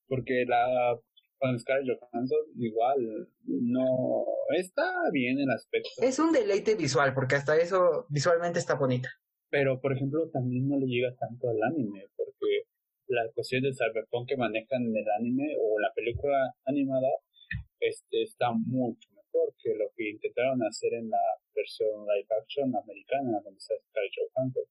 [0.07, 0.97] Porque la
[1.39, 4.25] con Scarlett Johansson igual no
[4.59, 5.89] está bien el aspecto.
[6.03, 9.09] Es un deleite visual, porque hasta eso visualmente está bonita.
[9.49, 12.67] Pero, por ejemplo, también no le llega tanto al anime, porque
[13.11, 17.11] la cuestión de cyberpunk que manejan en el anime o la película animada
[17.81, 21.19] este está mucho mejor que lo que intentaron hacer en la
[21.55, 24.65] versión live action americana donde está Scarlett Johansson.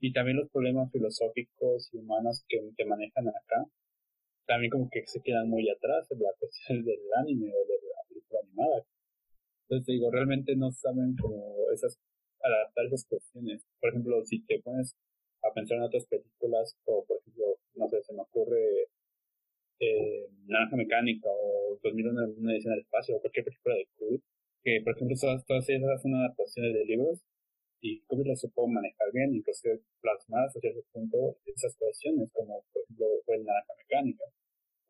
[0.00, 3.66] Y también los problemas filosóficos y humanos que, te manejan acá
[4.46, 8.08] también como que se quedan muy atrás de la cuestión del anime o de la
[8.08, 8.86] película animada.
[9.68, 11.98] Entonces digo realmente no saben cómo esas
[12.42, 13.66] adaptar esas cuestiones.
[13.80, 14.96] Por ejemplo si te pones
[15.42, 18.88] a pensar en otras películas o por ejemplo no sé, se me ocurre
[19.80, 24.22] eh, Naranja Mecánica o 2001 una edición del espacio o cualquier película de Kubrick,
[24.62, 27.20] que por ejemplo todas, todas ellas son adaptaciones de libros
[27.80, 29.68] y Kubrick las supo manejar bien, incluso
[30.00, 34.24] plasmar hasta cierto punto esas cuestiones, como por ejemplo fue el Naranja Mecánica.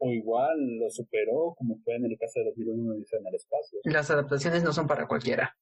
[0.04, 3.78] O igual lo superó, como fue en el caso de 2001 una edición del espacio.
[3.84, 5.56] Las adaptaciones no son para cualquiera.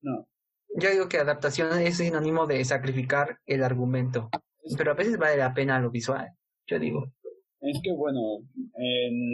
[0.00, 0.26] No.
[0.74, 4.30] Yo digo que adaptación es sinónimo de sacrificar el argumento,
[4.76, 6.34] pero a veces vale la pena lo visual
[6.72, 7.12] yo digo.
[7.60, 8.42] Es que bueno,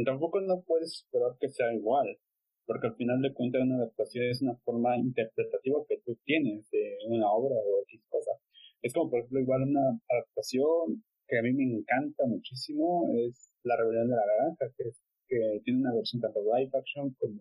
[0.04, 2.18] tampoco no puedes esperar que sea igual,
[2.66, 6.98] porque al final de cuentas una adaptación es una forma interpretativa que tú tienes de
[7.08, 8.32] una obra o X cosa.
[8.82, 13.76] Es como por ejemplo igual una adaptación que a mí me encanta muchísimo es La
[13.76, 17.40] Rebelión de la Naranja, que, es, que tiene una versión tanto live action como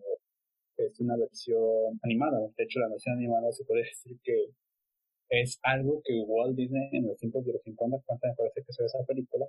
[0.86, 2.38] es una versión animada.
[2.56, 4.50] De hecho, la versión animada se puede decir que
[5.30, 8.72] es algo que Walt Disney en los tiempos de los 50, cuando me parece que
[8.72, 9.46] se esa película,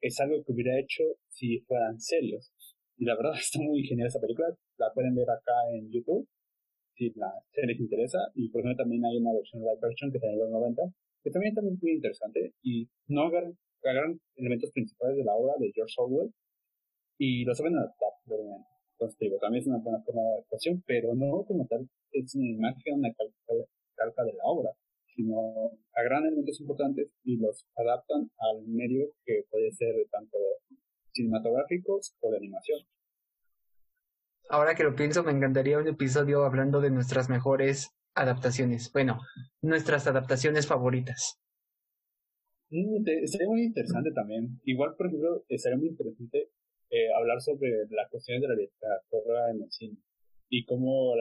[0.00, 2.52] es algo que hubiera hecho si fueran serios.
[2.98, 4.48] Y la verdad está muy genial esa película,
[4.78, 6.28] la pueden ver acá en YouTube.
[6.94, 8.18] si la les interesa.
[8.34, 10.82] Y por ejemplo también hay una versión live action que en los 90,
[11.22, 12.52] que también, también es muy interesante.
[12.62, 16.32] Y no agarran, elementos principales de la obra de George Orwell
[17.18, 18.10] y lo saben adaptar.
[18.98, 22.46] Entonces, digo, también es una buena forma de adaptación, pero no como tal es una
[22.46, 24.70] imagen, una calca, de la obra,
[25.14, 30.38] sino agarran elementos importantes y los adaptan al medio que puede ser tanto
[31.12, 32.80] cinematográficos o de animación.
[34.48, 38.90] Ahora que lo pienso, me encantaría un episodio hablando de nuestras mejores adaptaciones.
[38.92, 39.18] Bueno,
[39.60, 41.38] nuestras adaptaciones favoritas.
[42.70, 44.60] Mm, sería muy interesante también.
[44.64, 46.50] Igual, por ejemplo, sería muy interesante
[46.90, 49.98] eh, hablar sobre las cuestiones de la literatura en el cine
[50.48, 51.14] y cómo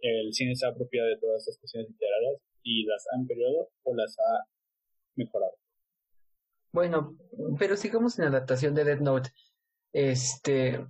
[0.00, 3.94] el cine se ha apropiado de todas estas cuestiones literarias y las ha empeorado o
[3.94, 4.46] las ha
[5.16, 5.52] mejorado.
[6.72, 7.16] Bueno,
[7.58, 9.30] pero sigamos en la adaptación de Dead Note.
[9.92, 10.86] Este,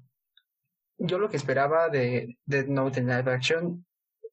[0.98, 3.86] yo lo que esperaba de Dead Note en live action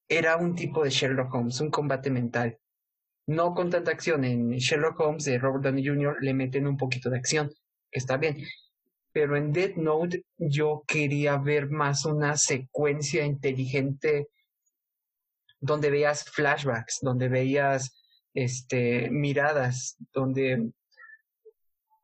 [0.10, 2.60] era un tipo de Sherlock Holmes, un combate mental.
[3.28, 4.24] No con tanta acción.
[4.24, 6.18] En Sherlock Holmes de Robert Downey Jr.
[6.22, 7.50] le meten un poquito de acción,
[7.92, 8.38] que está bien.
[9.20, 14.28] Pero en Dead Note yo quería ver más una secuencia inteligente
[15.60, 18.00] donde veías flashbacks, donde veías
[18.36, 20.72] este miradas, donde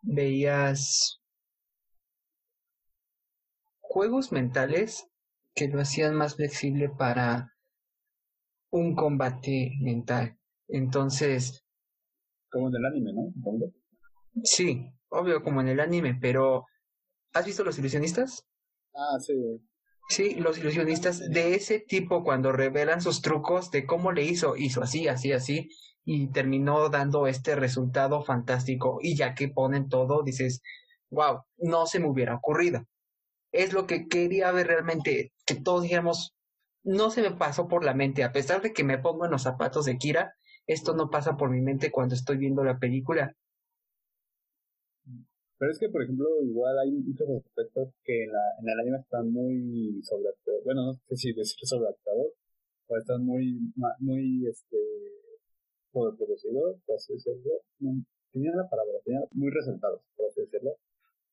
[0.01, 1.21] veías
[3.79, 5.05] juegos mentales
[5.53, 7.53] que lo hacían más flexible para
[8.71, 10.35] un combate mental.
[10.67, 11.63] Entonces.
[12.49, 13.31] Como en el anime, ¿no?
[14.43, 16.65] Sí, obvio, como en el anime, pero
[17.33, 18.45] ¿has visto los ilusionistas?
[18.93, 19.33] Ah, sí.
[20.09, 24.83] Sí, los ilusionistas de ese tipo cuando revelan sus trucos de cómo le hizo, hizo
[24.83, 25.69] así, así, así,
[26.05, 28.99] y terminó dando este resultado fantástico.
[29.01, 30.61] Y ya que ponen todo, dices,
[31.09, 32.85] wow, no se me hubiera ocurrido
[33.53, 36.35] es lo que quería ver realmente, que todos dijéramos,
[36.83, 39.43] no se me pasó por la mente, a pesar de que me pongo en los
[39.43, 40.33] zapatos de Kira,
[40.65, 43.33] esto no pasa por mi mente cuando estoy viendo la película.
[45.57, 48.97] Pero es que, por ejemplo, igual hay muchos aspectos que en, la, en el anime
[48.99, 50.63] están muy sobreactuados.
[50.65, 52.33] Bueno, no sé si decir sobreactuados,
[52.87, 54.77] o están muy, muy, este,
[55.91, 57.61] sobreproducidos, por así decirlo.
[58.31, 60.75] Tenía la palabra, tenía muy resaltados, por así decirlo.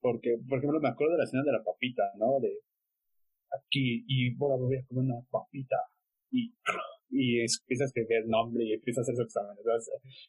[0.01, 2.41] Porque, por ejemplo, me acuerdo de la escena de la papita, ¿no?
[2.41, 2.61] De
[3.51, 5.77] aquí, y voy a comer una papita.
[6.31, 6.55] Y,
[7.11, 9.57] y empieza a escribir el nombre y empieza a hacer su examen.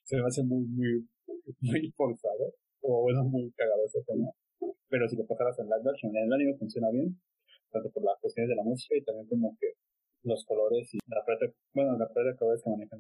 [0.04, 1.08] se me hace muy, muy,
[1.62, 2.54] muy forzado.
[2.82, 4.30] O bueno, muy cagado ese tema.
[4.90, 7.18] Pero si lo pasaras en live action, en el anime funciona bien.
[7.72, 9.74] Tanto por las cuestiones de la música y también como que
[10.24, 13.00] los colores y la paleta, bueno, la paleta de colores que manejan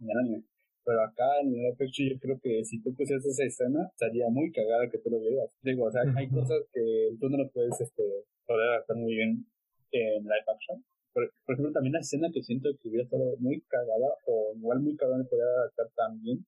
[0.00, 0.44] en el anime.
[0.84, 4.50] Pero acá en el efecto yo creo que si tú pusieras esa escena, estaría muy
[4.50, 5.50] cagada que tú lo veas.
[5.62, 8.02] Digo, o sea, hay cosas que tú no lo puedes este,
[8.46, 9.44] poder adaptar muy bien
[9.92, 10.84] en live action.
[11.12, 14.96] Por, ejemplo, también la escena que siento que hubiera estado muy cagada, o igual muy
[14.96, 16.46] cagada de poder adaptar también,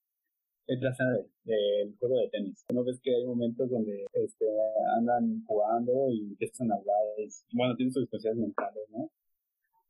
[0.67, 2.65] es la escena del juego de tenis.
[2.73, 4.47] ¿No ves que hay momentos donde este,
[4.97, 6.97] andan jugando y empiezan a hablar?
[7.53, 9.11] bueno, tienen sus experiencias mentales, ¿no?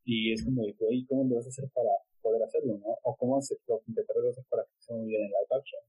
[0.03, 2.97] Y es como oye, ¿cómo lo vas a hacer para poder hacerlo, ¿no?
[3.03, 3.57] O cómo hacer,
[3.87, 5.81] intentar hacer para que sea muy bien en live action.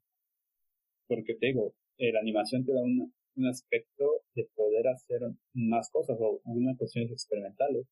[1.09, 5.21] Porque te digo, eh, la animación te da un, un aspecto de poder hacer
[5.55, 7.87] más cosas o unas cuestiones experimentales.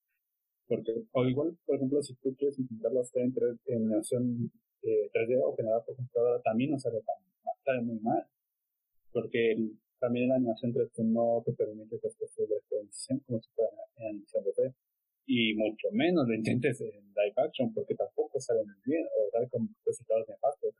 [0.70, 3.35] Porque, o igual, por ejemplo, si tú quieres intentarlo hacer en,
[3.66, 4.52] en animación
[4.83, 7.16] eh, 3D o generada por computadora, también no sale tan,
[7.64, 8.24] sale muy mal.
[9.12, 9.56] Porque
[9.98, 14.06] también la animación 3D no te permite hacer cosas de experimentación como si fuera en
[14.06, 14.74] animación 2D
[15.26, 19.48] y mucho menos lo intentes en live action porque tampoco sale muy bien o sale
[19.48, 20.74] con resultados nefastos.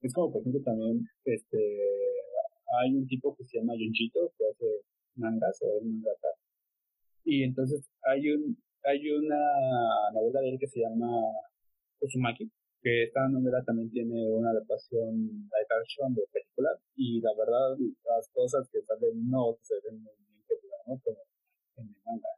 [0.00, 1.58] Es como, por ejemplo, también este
[2.80, 4.66] hay un tipo que se llama Junjito que hace
[5.14, 6.28] mangas o es mangaka.
[7.22, 11.10] Y entonces hay un hay una novela de él que se llama
[12.00, 17.76] Uzumaki, que esta novela también tiene una adaptación live action de película y la verdad
[18.04, 21.18] las cosas que salen no se ven muy bien que digamos como
[21.76, 22.28] en el manga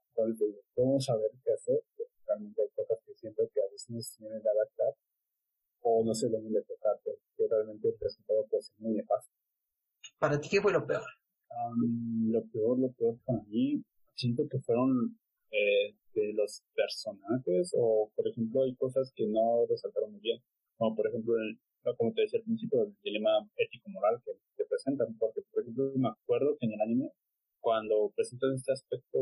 [0.75, 1.81] cómo saber qué hacer,
[2.27, 4.95] realmente hay cosas que siento que a veces no se tienen que adaptar
[5.83, 9.33] o no se deben de tocar, porque realmente el resultado puede ser muy nefasto.
[10.19, 11.05] ¿Para ti qué fue lo peor?
[12.31, 13.83] lo peor, lo peor para mí,
[14.15, 15.19] siento que fueron
[15.51, 20.41] eh, de los personajes o, por ejemplo, hay cosas que no resaltaron muy bien,
[20.77, 21.59] como por ejemplo, el,
[21.97, 26.09] como te decía al principio, el dilema ético-moral que, que presentan, porque, por ejemplo, me
[26.09, 27.11] acuerdo que en el anime,
[27.61, 29.19] cuando presentan este aspecto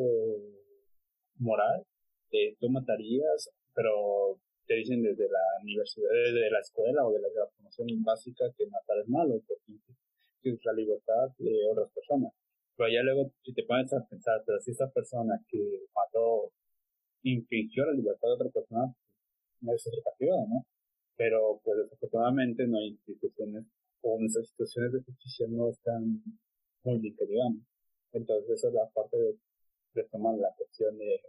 [1.39, 1.85] moral,
[2.31, 7.29] de tú matarías, pero te dicen desde la universidad, desde la escuela o de la,
[7.55, 9.79] formación básica que matar es malo, porque
[10.43, 12.33] es la libertad de otras personas.
[12.77, 16.53] Pero ya luego, si te pones a pensar, pero si esta persona que mató
[17.31, 18.95] infringió la libertad de otra persona,
[19.61, 20.65] no es educativa, ¿no?
[21.17, 23.65] Pero, pues, desafortunadamente no hay instituciones,
[24.03, 26.23] o nuestras instituciones de justicia no están
[26.85, 27.67] muy bien.
[28.13, 31.21] Entonces, esa es la parte de, tomar la cuestión de,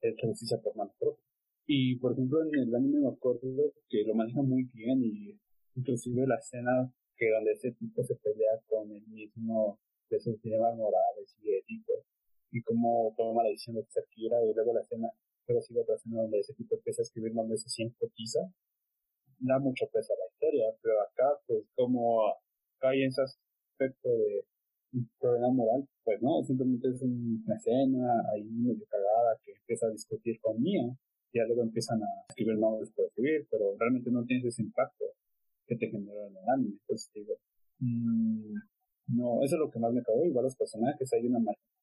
[0.00, 1.26] de, justicia por manos propias.
[1.66, 5.38] Y, por ejemplo, en el anime me acuerdo que lo maneja muy bien y
[5.76, 10.74] inclusive la escena que donde ese tipo se pelea con el mismo de sus dilemas
[10.76, 12.04] morales y éticos
[12.52, 15.08] y cómo toma la decisión de ser Kira y luego la escena,
[15.46, 18.40] pero sigue otra escena donde ese tipo empieza a escribir donde se siente pisa,
[19.38, 22.34] da mucho peso a la historia, pero acá pues como
[22.78, 24.44] cae en ese aspecto de
[25.18, 30.40] problema moral, pues no, simplemente es una escena ahí medio cagada que empieza a discutir
[30.40, 30.76] con y
[31.32, 35.04] ya luego empiezan a escribir nombres por escribir, pero realmente no tiene ese impacto
[35.66, 37.38] que te generó en el anime, entonces digo,
[37.78, 38.56] mmm,
[39.12, 40.24] no, eso es lo que más me cago.
[40.24, 41.40] Igual los personajes, hay una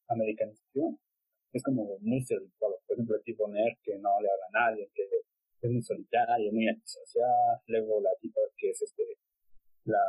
[0.08, 0.98] americanización.
[1.52, 2.80] Es como muy estereotipado.
[2.86, 5.02] Por ejemplo, el tipo nerd que no le habla a nadie, que
[5.62, 7.60] es muy solitario, muy antisocial.
[7.66, 9.02] Luego la tipa que es este,
[9.84, 10.02] la,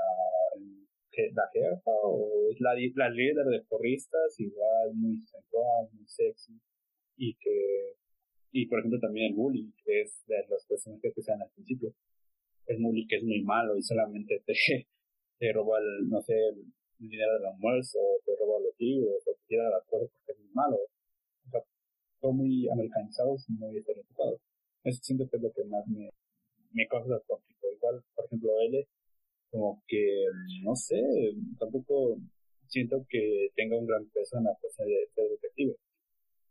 [1.34, 6.60] la jefa o la, la líder de porristas, igual muy sensual, muy sexy.
[7.18, 7.96] Y que,
[8.52, 11.94] y por ejemplo también el bully, que es de los personajes que sean al principio.
[12.68, 14.54] El bully que es muy malo y solamente te,
[15.40, 19.40] te roba el, no sé, el dinero del almuerzo, te roba los libros, o te
[19.48, 20.78] tira las cosas porque es muy malo.
[20.78, 21.64] O
[22.22, 24.42] son muy americanizados y muy estereotipados.
[24.84, 26.10] Eso siento que es lo que más me,
[26.74, 27.68] me causa conflicto.
[27.72, 28.88] Igual, por ejemplo, L,
[29.52, 30.26] como que,
[30.64, 31.02] no sé,
[31.58, 32.18] tampoco
[32.68, 35.76] siento que tenga un gran peso en la cosa de ser detective.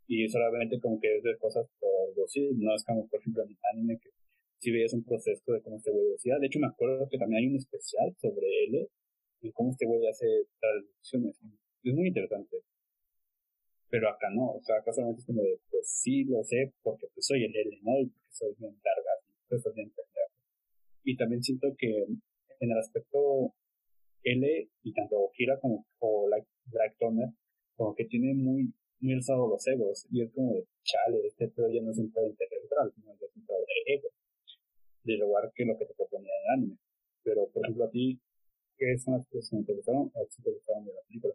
[0.07, 3.51] Y solamente como que es de cosas por decir, no es como, por ejemplo, en
[3.51, 4.11] el anime que
[4.59, 6.39] si veías un proceso de cómo güey decía.
[6.39, 8.89] De hecho, me acuerdo que también hay un especial sobre L,
[9.41, 10.27] y cómo este güey hace
[10.61, 11.41] traducciones.
[11.83, 12.57] Es muy interesante.
[13.91, 17.07] Pero acá no, o sea, acá solamente es como de, pues sí lo sé porque
[17.15, 17.99] pues soy el L, ¿no?
[17.99, 19.11] Y porque soy bien larga,
[19.49, 19.93] pues soy bien
[21.05, 22.05] Y también siento que
[22.61, 23.55] en el aspecto
[24.25, 27.31] L y tanto Kira como o like, Black Toner,
[27.77, 30.07] como que tiene muy, muy alzado los egos.
[30.11, 33.37] Y es como de, chale, este pedo ya no es un pedo integral, sino es
[33.37, 34.09] un pedo de ego.
[35.05, 36.79] De lugar que lo que te proponía el anime.
[37.23, 38.21] Pero, por ejemplo, a ti,
[38.79, 41.35] ¿Qué son las cosas que me interesaron o si te gustaron de la película?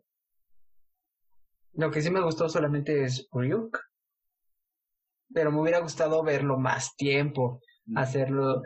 [1.74, 3.80] Lo que sí me gustó solamente es Ryuk.
[5.34, 7.98] Pero me hubiera gustado verlo más tiempo, mm.
[7.98, 8.62] hacerlo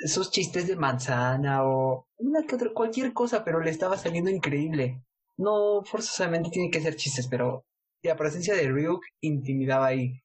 [0.00, 5.02] esos chistes de manzana o una que otra, cualquier cosa, pero le estaba saliendo increíble.
[5.36, 7.66] No forzosamente tiene que ser chistes, pero
[8.02, 10.22] la presencia de Ryuk intimidaba ahí.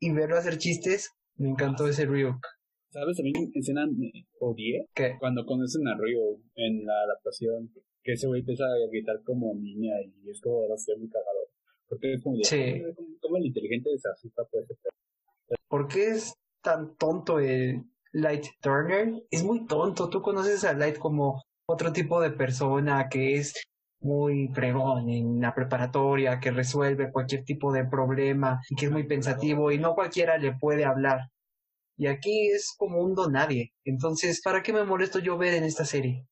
[0.00, 2.44] Y verlo hacer chistes, me encantó ese Ryuk.
[2.90, 3.20] ¿Sabes?
[3.20, 5.16] A mí me escena me odié ¿Qué?
[5.20, 7.70] cuando conocen a Ryo en la adaptación,
[8.02, 11.50] que ese güey empieza a gritar como niña y es como ser muy cagado.
[11.88, 12.82] Porque es como, de, sí.
[13.20, 14.74] como el inteligente se asusta por ese
[15.68, 19.12] ¿Por qué es tan tonto el Light Turner?
[19.30, 20.08] Es muy tonto.
[20.08, 23.54] Tú conoces a Light como otro tipo de persona que es
[24.00, 29.06] muy fregón en la preparatoria, que resuelve cualquier tipo de problema y que es muy
[29.06, 31.28] pensativo y no cualquiera le puede hablar.
[32.00, 33.74] Y aquí es como un don nadie.
[33.84, 36.24] Entonces, ¿para qué me molesto yo ver en esta serie?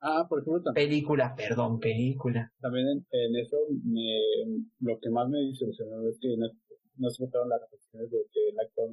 [0.00, 0.88] Ah, por ejemplo, también.
[0.88, 2.50] Película, perdón, película.
[2.62, 4.08] También en, eso, me,
[4.80, 6.48] lo que más me desilusionó es que no,
[6.96, 8.88] no se notaron las reflexiones de que el actor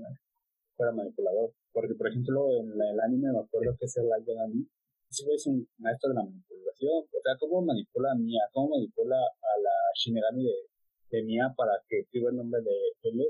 [0.76, 1.54] fuera manipulador.
[1.72, 4.68] Porque, por ejemplo, en el anime me acuerdo que ese like de Nami,
[5.10, 7.00] ese es un maestro de la manipulación.
[7.00, 10.68] O sea, cómo manipula a Mia, cómo manipula a la Shinigami de,
[11.12, 12.76] de Mia para que escriba el nombre de
[13.08, 13.24] L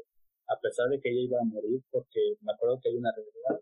[0.50, 3.62] a pesar de que ella iba a morir, porque me acuerdo que hay una realidad.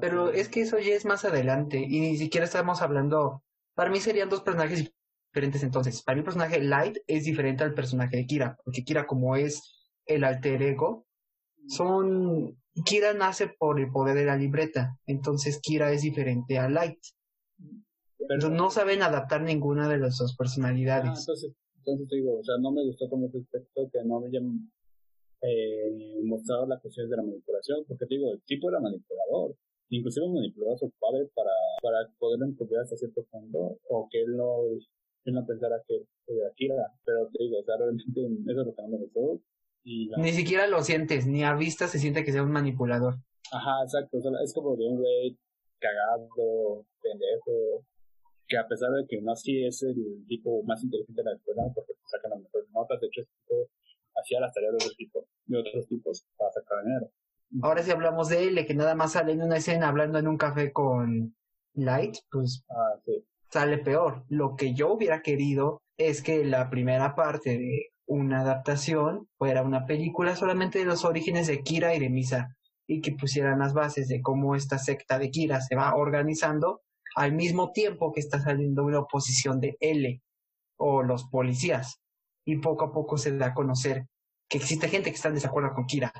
[0.00, 3.42] Pero es que eso ya es más adelante, y ni siquiera estamos hablando.
[3.74, 4.90] Para mí serían dos personajes
[5.32, 6.02] diferentes entonces.
[6.02, 9.62] Para mí el personaje Light es diferente al personaje de Kira, porque Kira como es
[10.06, 11.06] el alter ego,
[11.66, 12.58] son...
[12.84, 17.00] Kira nace por el poder de la libreta, entonces Kira es diferente a Light.
[18.28, 21.10] Pero no saben adaptar ninguna de las dos personalidades.
[21.10, 24.28] Ah, entonces, entonces digo, o sea, no me gustó como ese aspecto que no me
[25.42, 29.54] eh, mostrado las cuestiones de la manipulación, porque te digo, el tipo era manipulador,
[29.90, 34.36] inclusive manipulaba a su padre para, para poder encubrir hasta cierto punto, o que él
[34.36, 34.64] no,
[35.24, 35.94] él no pensara que
[36.26, 38.20] era Kira, pero te digo, o sea, realmente
[38.50, 39.40] eso es lo que no me gustó.
[39.84, 43.14] Y Ni siquiera lo sientes, ni a vista se siente que sea un manipulador.
[43.52, 45.38] Ajá, exacto, o sea, es como de un güey
[45.78, 47.86] cagado, pendejo,
[48.48, 51.62] que a pesar de que no así es el tipo más inteligente de la escuela,
[51.74, 53.68] porque sacan las mejores notas, de hecho es tipo
[54.20, 57.10] hacía las tareas de otros tipos, de otros tipos para sacar dinero.
[57.62, 60.36] Ahora si hablamos de él, que nada más sale en una escena hablando en un
[60.36, 61.34] café con
[61.74, 63.00] Light, pues ah,
[63.50, 64.24] sale peor.
[64.28, 69.86] Lo que yo hubiera querido es que la primera parte de una adaptación fuera una
[69.86, 72.54] película solamente de los orígenes de Kira y de Misa.
[72.90, 76.80] y que pusieran las bases de cómo esta secta de Kira se va organizando
[77.16, 80.22] al mismo tiempo que está saliendo una oposición de L
[80.78, 82.00] o los policías.
[82.48, 84.06] Y poco a poco se da a conocer
[84.48, 86.10] que existe gente que está en desacuerdo con Kira.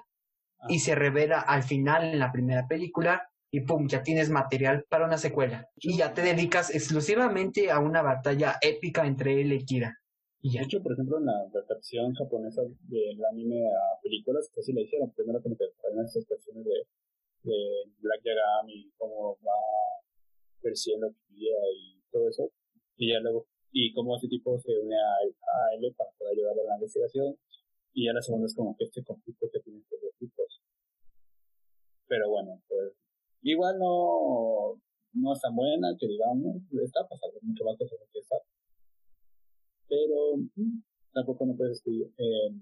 [0.69, 0.79] Y ah.
[0.79, 5.17] se revela al final en la primera película y pum, ya tienes material para una
[5.17, 5.67] secuela.
[5.77, 9.97] Y ya te dedicas exclusivamente a una batalla épica entre él y Kira.
[10.43, 14.83] Y De hecho, por ejemplo, en la adaptación japonesa del anime a películas, así la
[14.83, 15.11] hicieron.
[15.13, 17.57] Primero como que traen estas cuestiones de, de
[18.01, 19.57] Black Yagami y cómo va
[20.61, 22.51] creciendo Kira y todo eso.
[22.99, 23.48] Y ya luego, y
[23.99, 27.37] cómo ese tipo se une a, él para poder ayudar a la investigación.
[27.95, 30.63] Y ya la segunda es como que este conflicto que tienen los dos tipos.
[32.07, 32.95] Pero bueno, pues
[33.43, 34.81] igual no,
[35.15, 38.37] no es tan buena que digamos, está pasando mucho más cosas que está
[39.89, 40.83] pero mm,
[41.13, 42.53] tampoco no puedes eh,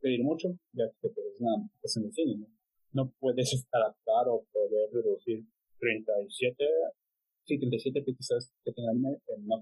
[0.00, 2.46] pedir mucho, ya que pues, es una cosa en el cine,
[2.92, 3.12] ¿no?
[3.20, 5.44] Puedes adaptar o poder reducir
[5.78, 6.64] 37,
[7.44, 9.60] sí, 37 quizás que tengan en más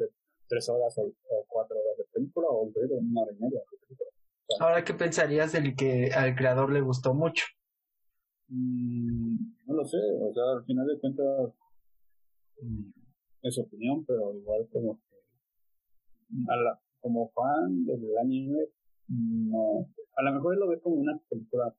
[0.49, 1.13] 3 horas o,
[1.49, 4.11] 4 horas de película o una hora y media de película.
[4.61, 7.45] Ahora, ¿qué pensarías del que al creador le gustó mucho?
[8.49, 9.37] Mm,
[9.67, 11.55] no lo sé, o sea, al final de cuentas
[12.61, 12.91] mm,
[13.43, 15.01] es opinión, pero igual como
[17.01, 18.67] como fan del anime,
[19.09, 19.87] no.
[20.17, 21.75] A lo mejor lo ves como una película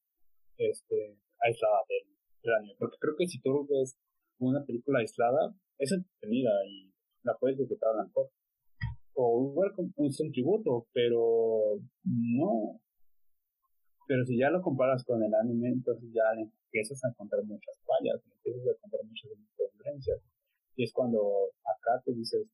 [0.57, 2.75] este, aislada del, anime.
[2.77, 3.97] Porque creo que si tú ves
[4.37, 6.93] una película aislada, es entretenida y
[7.23, 8.29] la puedes disfrutar a lo mejor.
[9.15, 12.79] O igual un, tributo, pero no.
[14.07, 18.21] Pero si ya lo comparas con el anime, entonces ya empiezas a encontrar muchas fallas,
[18.37, 20.19] empiezas a encontrar muchas diferencias.
[20.75, 22.45] Y es cuando acá te dices,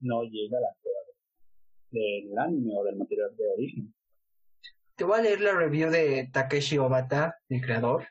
[0.00, 0.68] no llega la
[1.90, 3.94] del anime o del material de origen.
[4.96, 8.06] Te voy a leer la review de Takeshi Obata, el creador.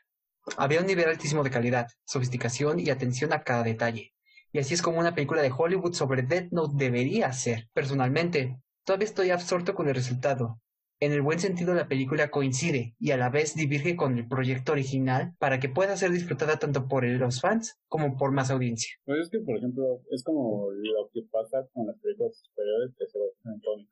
[0.56, 4.12] Había un nivel altísimo de calidad, sofisticación y atención a cada detalle.
[4.52, 7.68] Y así es como una película de Hollywood sobre Death Note debería ser.
[7.72, 10.60] Personalmente, todavía estoy absorto con el resultado.
[10.98, 14.72] En el buen sentido la película coincide y a la vez diverge con el proyecto
[14.72, 18.96] original para que pueda ser disfrutada tanto por los fans como por más audiencia.
[19.04, 23.06] Pues es que, por ejemplo, es como lo que pasa con las películas superiores que
[23.06, 23.90] se basan en cómics.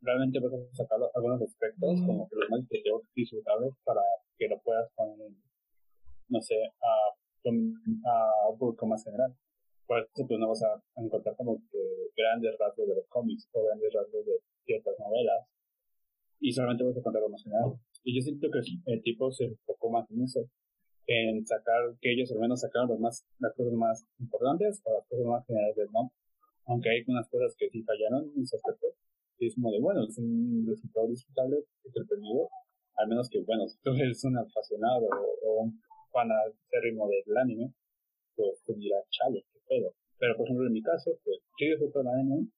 [0.00, 2.60] Realmente vas a sacar algunos aspectos como que los más
[3.14, 4.00] disfrutables para
[4.38, 5.32] que lo puedas poner,
[6.28, 7.50] no sé, a,
[8.06, 9.36] a un público más general.
[9.88, 11.80] Por pues no vas a encontrar como que
[12.14, 14.34] grandes rasgos de los cómics o grandes rasgos de
[14.66, 15.48] ciertas novelas
[16.40, 17.72] y solamente vas a contar lo más general.
[18.04, 18.60] Y yo siento que
[18.92, 20.40] el tipo se enfocó más en eso,
[21.06, 25.06] en sacar, que ellos al menos sacaron los más, las cosas más importantes o las
[25.08, 26.12] cosas más generales del no.
[26.66, 28.88] Aunque hay unas cosas que sí fallaron en ese aspecto.
[29.38, 32.50] Y es como de, bueno, es un resultado disfrutable, entretenido.
[32.96, 35.08] Al menos que, bueno, si tú eres un apasionado
[35.46, 35.80] o, un
[36.12, 37.72] fan acérrimo del anime,
[38.36, 39.94] pues te dirá, chale, pedo.
[40.18, 42.48] Pero, por ejemplo, en mi caso, pues, yo disfruto el anime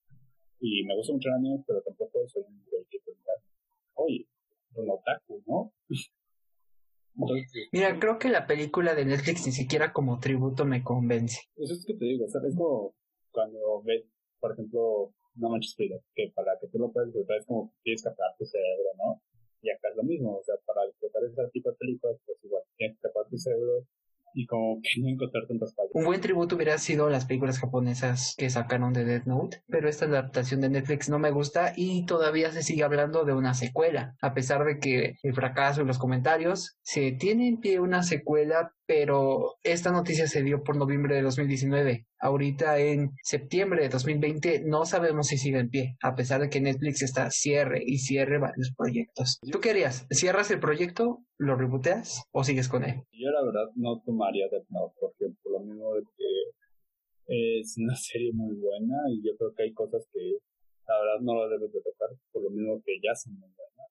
[0.61, 2.99] y me gusta mucho el anime, pero tampoco soy un güey que
[3.95, 4.27] oye,
[4.75, 5.73] un otaku, ¿no?
[7.73, 11.41] Mira, creo que la película de Netflix ni siquiera como tributo me convence.
[11.57, 12.55] Eso es que te digo, ¿sabes?
[12.57, 12.95] Como
[13.31, 14.05] cuando ves,
[14.39, 18.03] por ejemplo, No Manches Frida, que para que tú lo puedas disfrutar es como tienes
[18.03, 19.23] que apagar tu cerebro, ¿no?
[19.61, 22.63] Y acá es lo mismo, o sea, para disfrutar ese tipo de películas, pues igual
[22.77, 23.85] tienes que apagar tu cerebro
[24.35, 25.11] y como que no.
[25.93, 30.07] Un buen tributo hubiera sido las películas japonesas que sacaron de Death Note, pero esta
[30.07, 34.35] adaptación de Netflix no me gusta y todavía se sigue hablando de una secuela, a
[34.35, 39.57] pesar de que el fracaso y los comentarios se tiene en pie una secuela, pero
[39.63, 42.07] esta noticia se dio por noviembre de 2019.
[42.23, 46.61] Ahorita en septiembre de 2020 no sabemos si sigue en pie, a pesar de que
[46.61, 49.39] Netflix está cierre y cierre varios proyectos.
[49.51, 50.07] ¿Tú qué harías?
[50.11, 53.03] ¿Cierras el proyecto, lo reboteas o sigues con él?
[53.13, 57.95] Yo la verdad no tomaría Death Note porque por lo mismo de que es una
[57.97, 60.37] serie muy buena y yo creo que hay cosas que
[60.87, 63.91] la verdad no la debes de tocar por lo mismo que ya son muy buenas.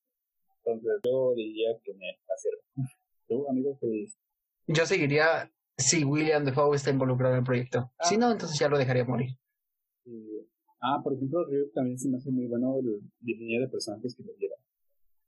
[0.63, 2.61] Entonces yo diría que me la cierro.
[3.27, 4.19] ¿Tú, amigo, qué dices?
[4.67, 5.49] Yo seguiría
[5.79, 7.91] si William Defoe está involucrado en el proyecto.
[8.01, 9.37] Si no, entonces ya lo dejaría morir.
[10.81, 14.23] Ah, por ejemplo, Ryuk también se me hace muy bueno el diseño de personajes que
[14.23, 14.59] le dieron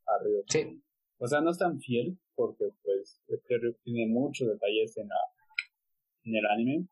[0.05, 0.45] a Ryuk.
[0.47, 0.81] Sí.
[1.17, 5.19] O sea, no es tan fiel porque pues este Ryuk tiene muchos detalles en, la,
[6.23, 6.87] en el anime,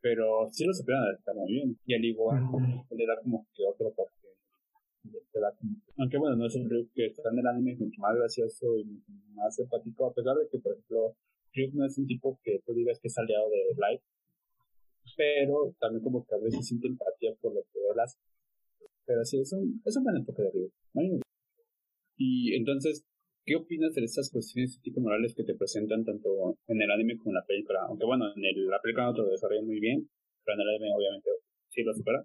[0.00, 1.78] pero sí lo supieron adaptar muy bien.
[1.84, 2.42] Y al igual
[2.90, 4.12] le da como que otro toque.
[5.98, 8.84] Aunque bueno, no es el Ryuk que está en el anime, mucho más gracioso y
[8.84, 11.16] mucho más simpático, a pesar de que, por ejemplo,
[11.56, 14.00] Ryuk no es un tipo que tú digas que es aliado de Light,
[15.16, 18.18] pero también como que a veces siente empatía por lo que hace.
[19.06, 21.22] Pero sí, es un, es un buen enfoque de Ryuk.
[22.18, 23.04] Y entonces,
[23.46, 27.30] ¿Qué opinas de esas cuestiones tipo morales que te presentan tanto en el anime como
[27.30, 27.78] en la película?
[27.88, 30.10] Aunque bueno, en el, la película no te lo desarrollan muy bien,
[30.44, 31.30] pero en el anime obviamente
[31.68, 32.24] sí lo supera.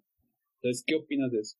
[0.55, 1.57] Entonces, ¿qué opinas de eso?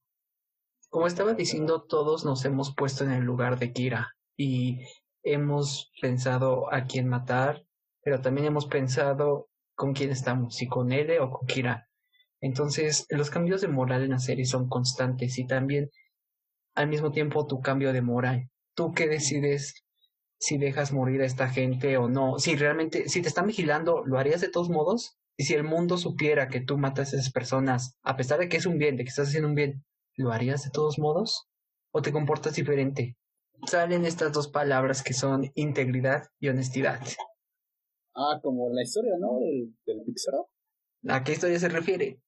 [0.90, 4.80] Como estaba diciendo, todos nos hemos puesto en el lugar de Kira y
[5.24, 7.64] hemos pensado a quién matar,
[8.04, 11.88] pero también hemos pensado con quién estamos, si con L o con Kira.
[12.40, 15.90] Entonces, los cambios de moral en la serie son constantes y también
[16.76, 19.86] al mismo tiempo tu cambio de moral tú qué decides
[20.40, 22.40] si dejas morir a esta gente o no.
[22.40, 25.18] Si realmente, si te están vigilando, ¿lo harías de todos modos?
[25.38, 28.58] Y si el mundo supiera que tú matas a esas personas, a pesar de que
[28.58, 29.84] es un bien, de que estás haciendo un bien,
[30.16, 31.48] ¿lo harías de todos modos?
[31.92, 33.18] ¿O te comportas diferente?
[33.68, 37.00] Salen estas dos palabras que son integridad y honestidad.
[38.16, 39.40] Ah, como la historia, ¿no?
[39.40, 40.36] Del, del Pixar.
[41.08, 42.20] ¿A qué historia se refiere?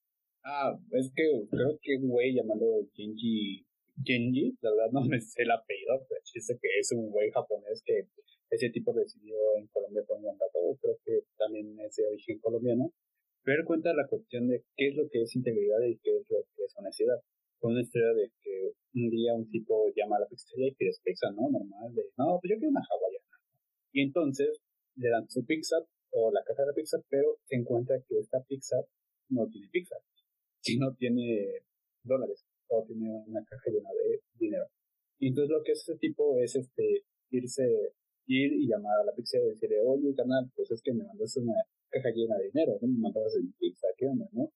[0.43, 3.65] Ah, es que creo que un güey llamado Genji
[4.01, 7.84] Genji, la verdad no me sé el apellido, pero dice que es un güey japonés
[7.86, 8.07] que
[8.49, 12.91] ese tipo residió en Colombia por un rato, creo que también es de origen colombiano,
[13.43, 16.43] pero cuenta la cuestión de qué es lo que es integridad y qué es lo
[16.55, 17.21] que es honestidad.
[17.64, 20.91] Fue una historia de que un día un tipo llama a la pizzería y pide
[21.01, 21.49] pizza, ¿no?
[21.49, 23.39] Normal, de, no, pues yo quiero una hawaiana.
[23.93, 24.59] Y entonces
[24.97, 25.78] le dan su pizza
[26.11, 28.76] o la caja de la pizza, pero se encuentra que esta pizza
[29.30, 29.95] no tiene pizza,
[30.59, 31.64] sino tiene
[32.03, 34.68] dólares o tiene una caja llena de dinero.
[35.20, 37.64] Y entonces lo que hace ese tipo es este irse,
[38.28, 41.39] ir y llamar a la pizzería y decirle, oye, canal, pues es que me mandaste
[41.39, 41.55] una
[41.88, 42.89] caja llena de dinero, ¿no?
[42.89, 44.51] Me mandaste el pizza, ¿qué onda, no?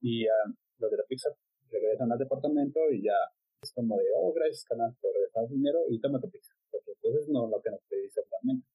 [0.00, 1.30] Y uh, los de la pizza
[1.70, 3.16] regresan al departamento y ya
[3.62, 6.52] es como de, oh, gracias, canal, por el dinero y toma tu pizza.
[6.70, 8.66] Porque entonces no lo que nos dice realmente.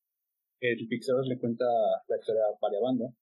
[0.59, 1.65] El pizzero le cuenta
[2.07, 3.13] la historia variabando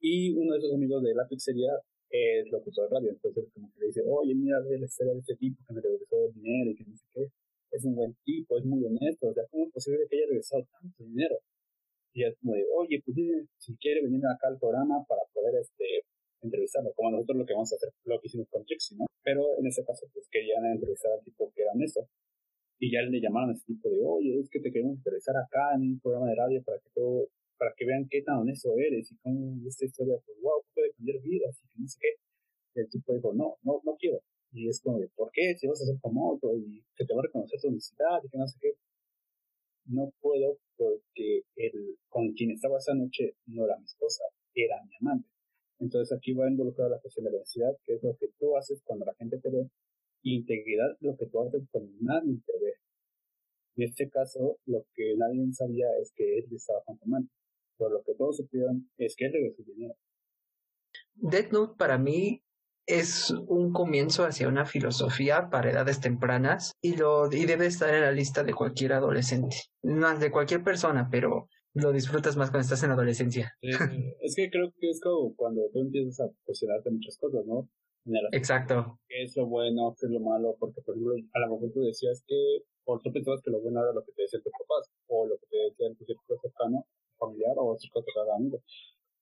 [0.00, 1.72] y uno de esos amigos de la pizzería
[2.10, 3.10] es locutor de radio.
[3.10, 6.26] Entonces, como que le dice, oye, mira la historia de este tipo que me regresó
[6.26, 7.26] el dinero y que no sé qué.
[7.70, 9.28] Es un buen tipo, es muy honesto.
[9.28, 11.38] O sea, ¿cómo es posible que haya regresado tanto dinero?
[12.12, 13.16] Y es como de, oye, pues
[13.58, 16.04] si quiere venir acá al programa para poder este
[16.42, 19.06] entrevistarlo, como nosotros lo que vamos a hacer, lo que hicimos con Trixie, ¿no?
[19.22, 22.06] Pero en ese caso, pues querían entrevistar al tipo que era honesto.
[22.78, 25.74] Y ya le llamaron a ese tipo de, oye, es que te queremos entrevistar acá
[25.74, 27.28] en un programa de radio para que todo
[27.60, 31.20] para que vean qué tan honesto eres y cómo esta historia, pues, wow, puede cambiar
[31.20, 32.80] vidas y que no sé qué.
[32.80, 34.22] El tipo dijo, no, no, no quiero.
[34.52, 35.54] Y es como de, ¿por qué?
[35.56, 38.38] Si vas a ser famoso y que te va a reconocer tu honestidad y que
[38.38, 38.72] no sé qué.
[39.84, 44.24] No puedo porque el con quien estaba esa noche no era mi esposa,
[44.54, 45.28] era mi amante.
[45.80, 48.56] Entonces aquí va a involucrar la cuestión de la honestidad, que es lo que tú
[48.56, 49.68] haces cuando la gente te ve,
[50.22, 52.74] integridad, lo que tú haces cuando nadie te ve.
[53.76, 57.32] En este caso, lo que nadie sabía es que él estaba con tu amante
[57.80, 59.94] por lo que todos supieron es que él su dinero.
[61.14, 62.42] Death Note para mí
[62.86, 68.02] es un comienzo hacia una filosofía para edades tempranas y lo y debe estar en
[68.02, 72.82] la lista de cualquier adolescente, no de cualquier persona, pero lo disfrutas más cuando estás
[72.82, 73.54] en la adolescencia.
[73.60, 77.68] es que creo que es como cuando tú empiezas a cuestionarte muchas cosas, ¿no?
[78.32, 78.98] Exacto.
[79.08, 79.94] ¿Qué es lo bueno?
[79.98, 80.56] ¿Qué es lo malo?
[80.58, 83.82] Porque, por ejemplo, a lo mejor tú decías que, o tú pensabas que lo bueno
[83.82, 86.86] era lo que te decían tus papás, o lo que te decían tu círculo cercano,
[87.18, 88.62] familiar o cosas cada amigo.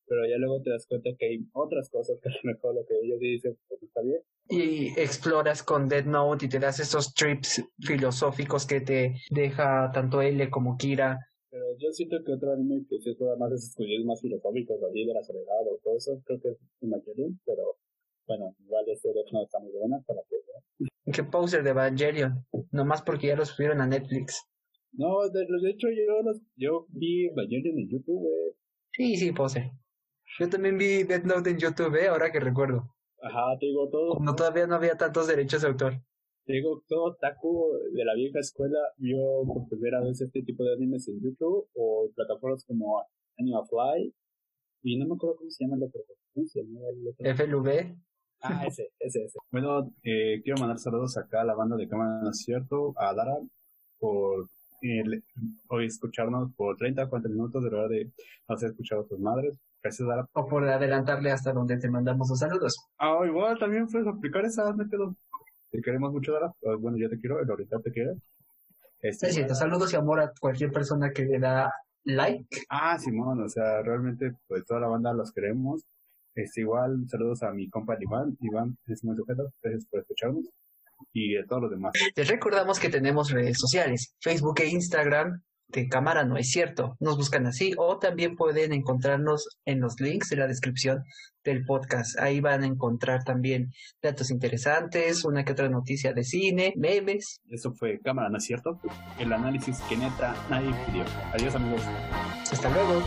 [0.07, 2.87] Pero ya luego te das cuenta que hay otras cosas que a lo mejor lo
[2.87, 4.23] que ellos dicen pues está bien.
[4.49, 10.23] Y exploras con Dead Note y te das esos trips filosóficos que te deja tanto
[10.23, 11.28] L como Kira.
[11.51, 15.15] Pero yo siento que otro anime que sí más esos estudios más filosóficos, la vida,
[15.15, 17.79] la soledad o todo eso, creo que es Evangelion, pero
[18.27, 20.37] bueno, igual este Death Note está muy buena para que
[21.13, 22.45] ¿Qué poser de Evangelion?
[22.71, 24.45] Nomás porque ya lo subieron a Netflix.
[24.93, 28.55] No, de, de hecho yo, yo vi Evangelion en YouTube, eh.
[28.93, 29.73] Sí, sí, pose.
[30.39, 32.95] Yo también vi Death Note en YouTube, eh, ahora que recuerdo.
[33.23, 34.15] Ajá, te digo todo.
[34.15, 35.95] Cuando todavía no había tantos derechos de autor.
[36.49, 41.07] Digo, todo Taku de la vieja escuela vio por primera vez este tipo de animes
[41.07, 43.05] en YouTube o en plataformas como
[43.39, 44.15] Animal Fly.
[44.83, 46.01] Y no me acuerdo cómo se llama el otro.
[46.33, 47.35] ¿Cómo se llama el otro?
[47.37, 47.97] FLV.
[48.41, 49.39] Ah, ese, ese, ese.
[49.53, 53.13] Bueno, eh, quiero mandar saludos acá a la banda de Cámara No es Cierto, a
[53.13, 53.37] Dara,
[53.99, 54.49] por
[55.69, 58.13] hoy escucharnos por 30 40 minutos de verdad de
[58.47, 59.59] hacer escuchar a tus madres.
[59.83, 60.27] Gracias, Dara.
[60.33, 62.77] O por adelantarle hasta donde te mandamos los saludos.
[62.99, 65.17] Ah, igual también puedes aplicar esa método.
[65.71, 66.53] Te queremos mucho, Dara.
[66.67, 68.15] Ah, bueno, yo te quiero, el ahorita te quiero.
[69.01, 71.73] Este, saludos y amor a cualquier persona que le da
[72.05, 72.63] like.
[72.69, 75.83] Ah, Simón, o sea, realmente, pues toda la banda los queremos.
[76.35, 78.37] Este, igual, saludos a mi compa Iván.
[78.41, 79.53] Iván es muy sujeto.
[79.63, 80.49] Gracias por escucharnos
[81.13, 81.93] y a todos los demás.
[82.17, 86.97] Les recordamos que tenemos redes sociales, Facebook e Instagram de cámara no es cierto.
[87.01, 91.05] Nos buscan así o también pueden encontrarnos en los links de la descripción
[91.45, 92.19] del podcast.
[92.19, 97.41] Ahí van a encontrar también datos interesantes, una que otra noticia de cine, memes.
[97.49, 98.81] Eso fue cámara, ¿no es cierto?
[99.19, 101.05] El análisis que neta nadie pidió.
[101.33, 101.83] Adiós amigos.
[102.51, 103.03] Hasta luego.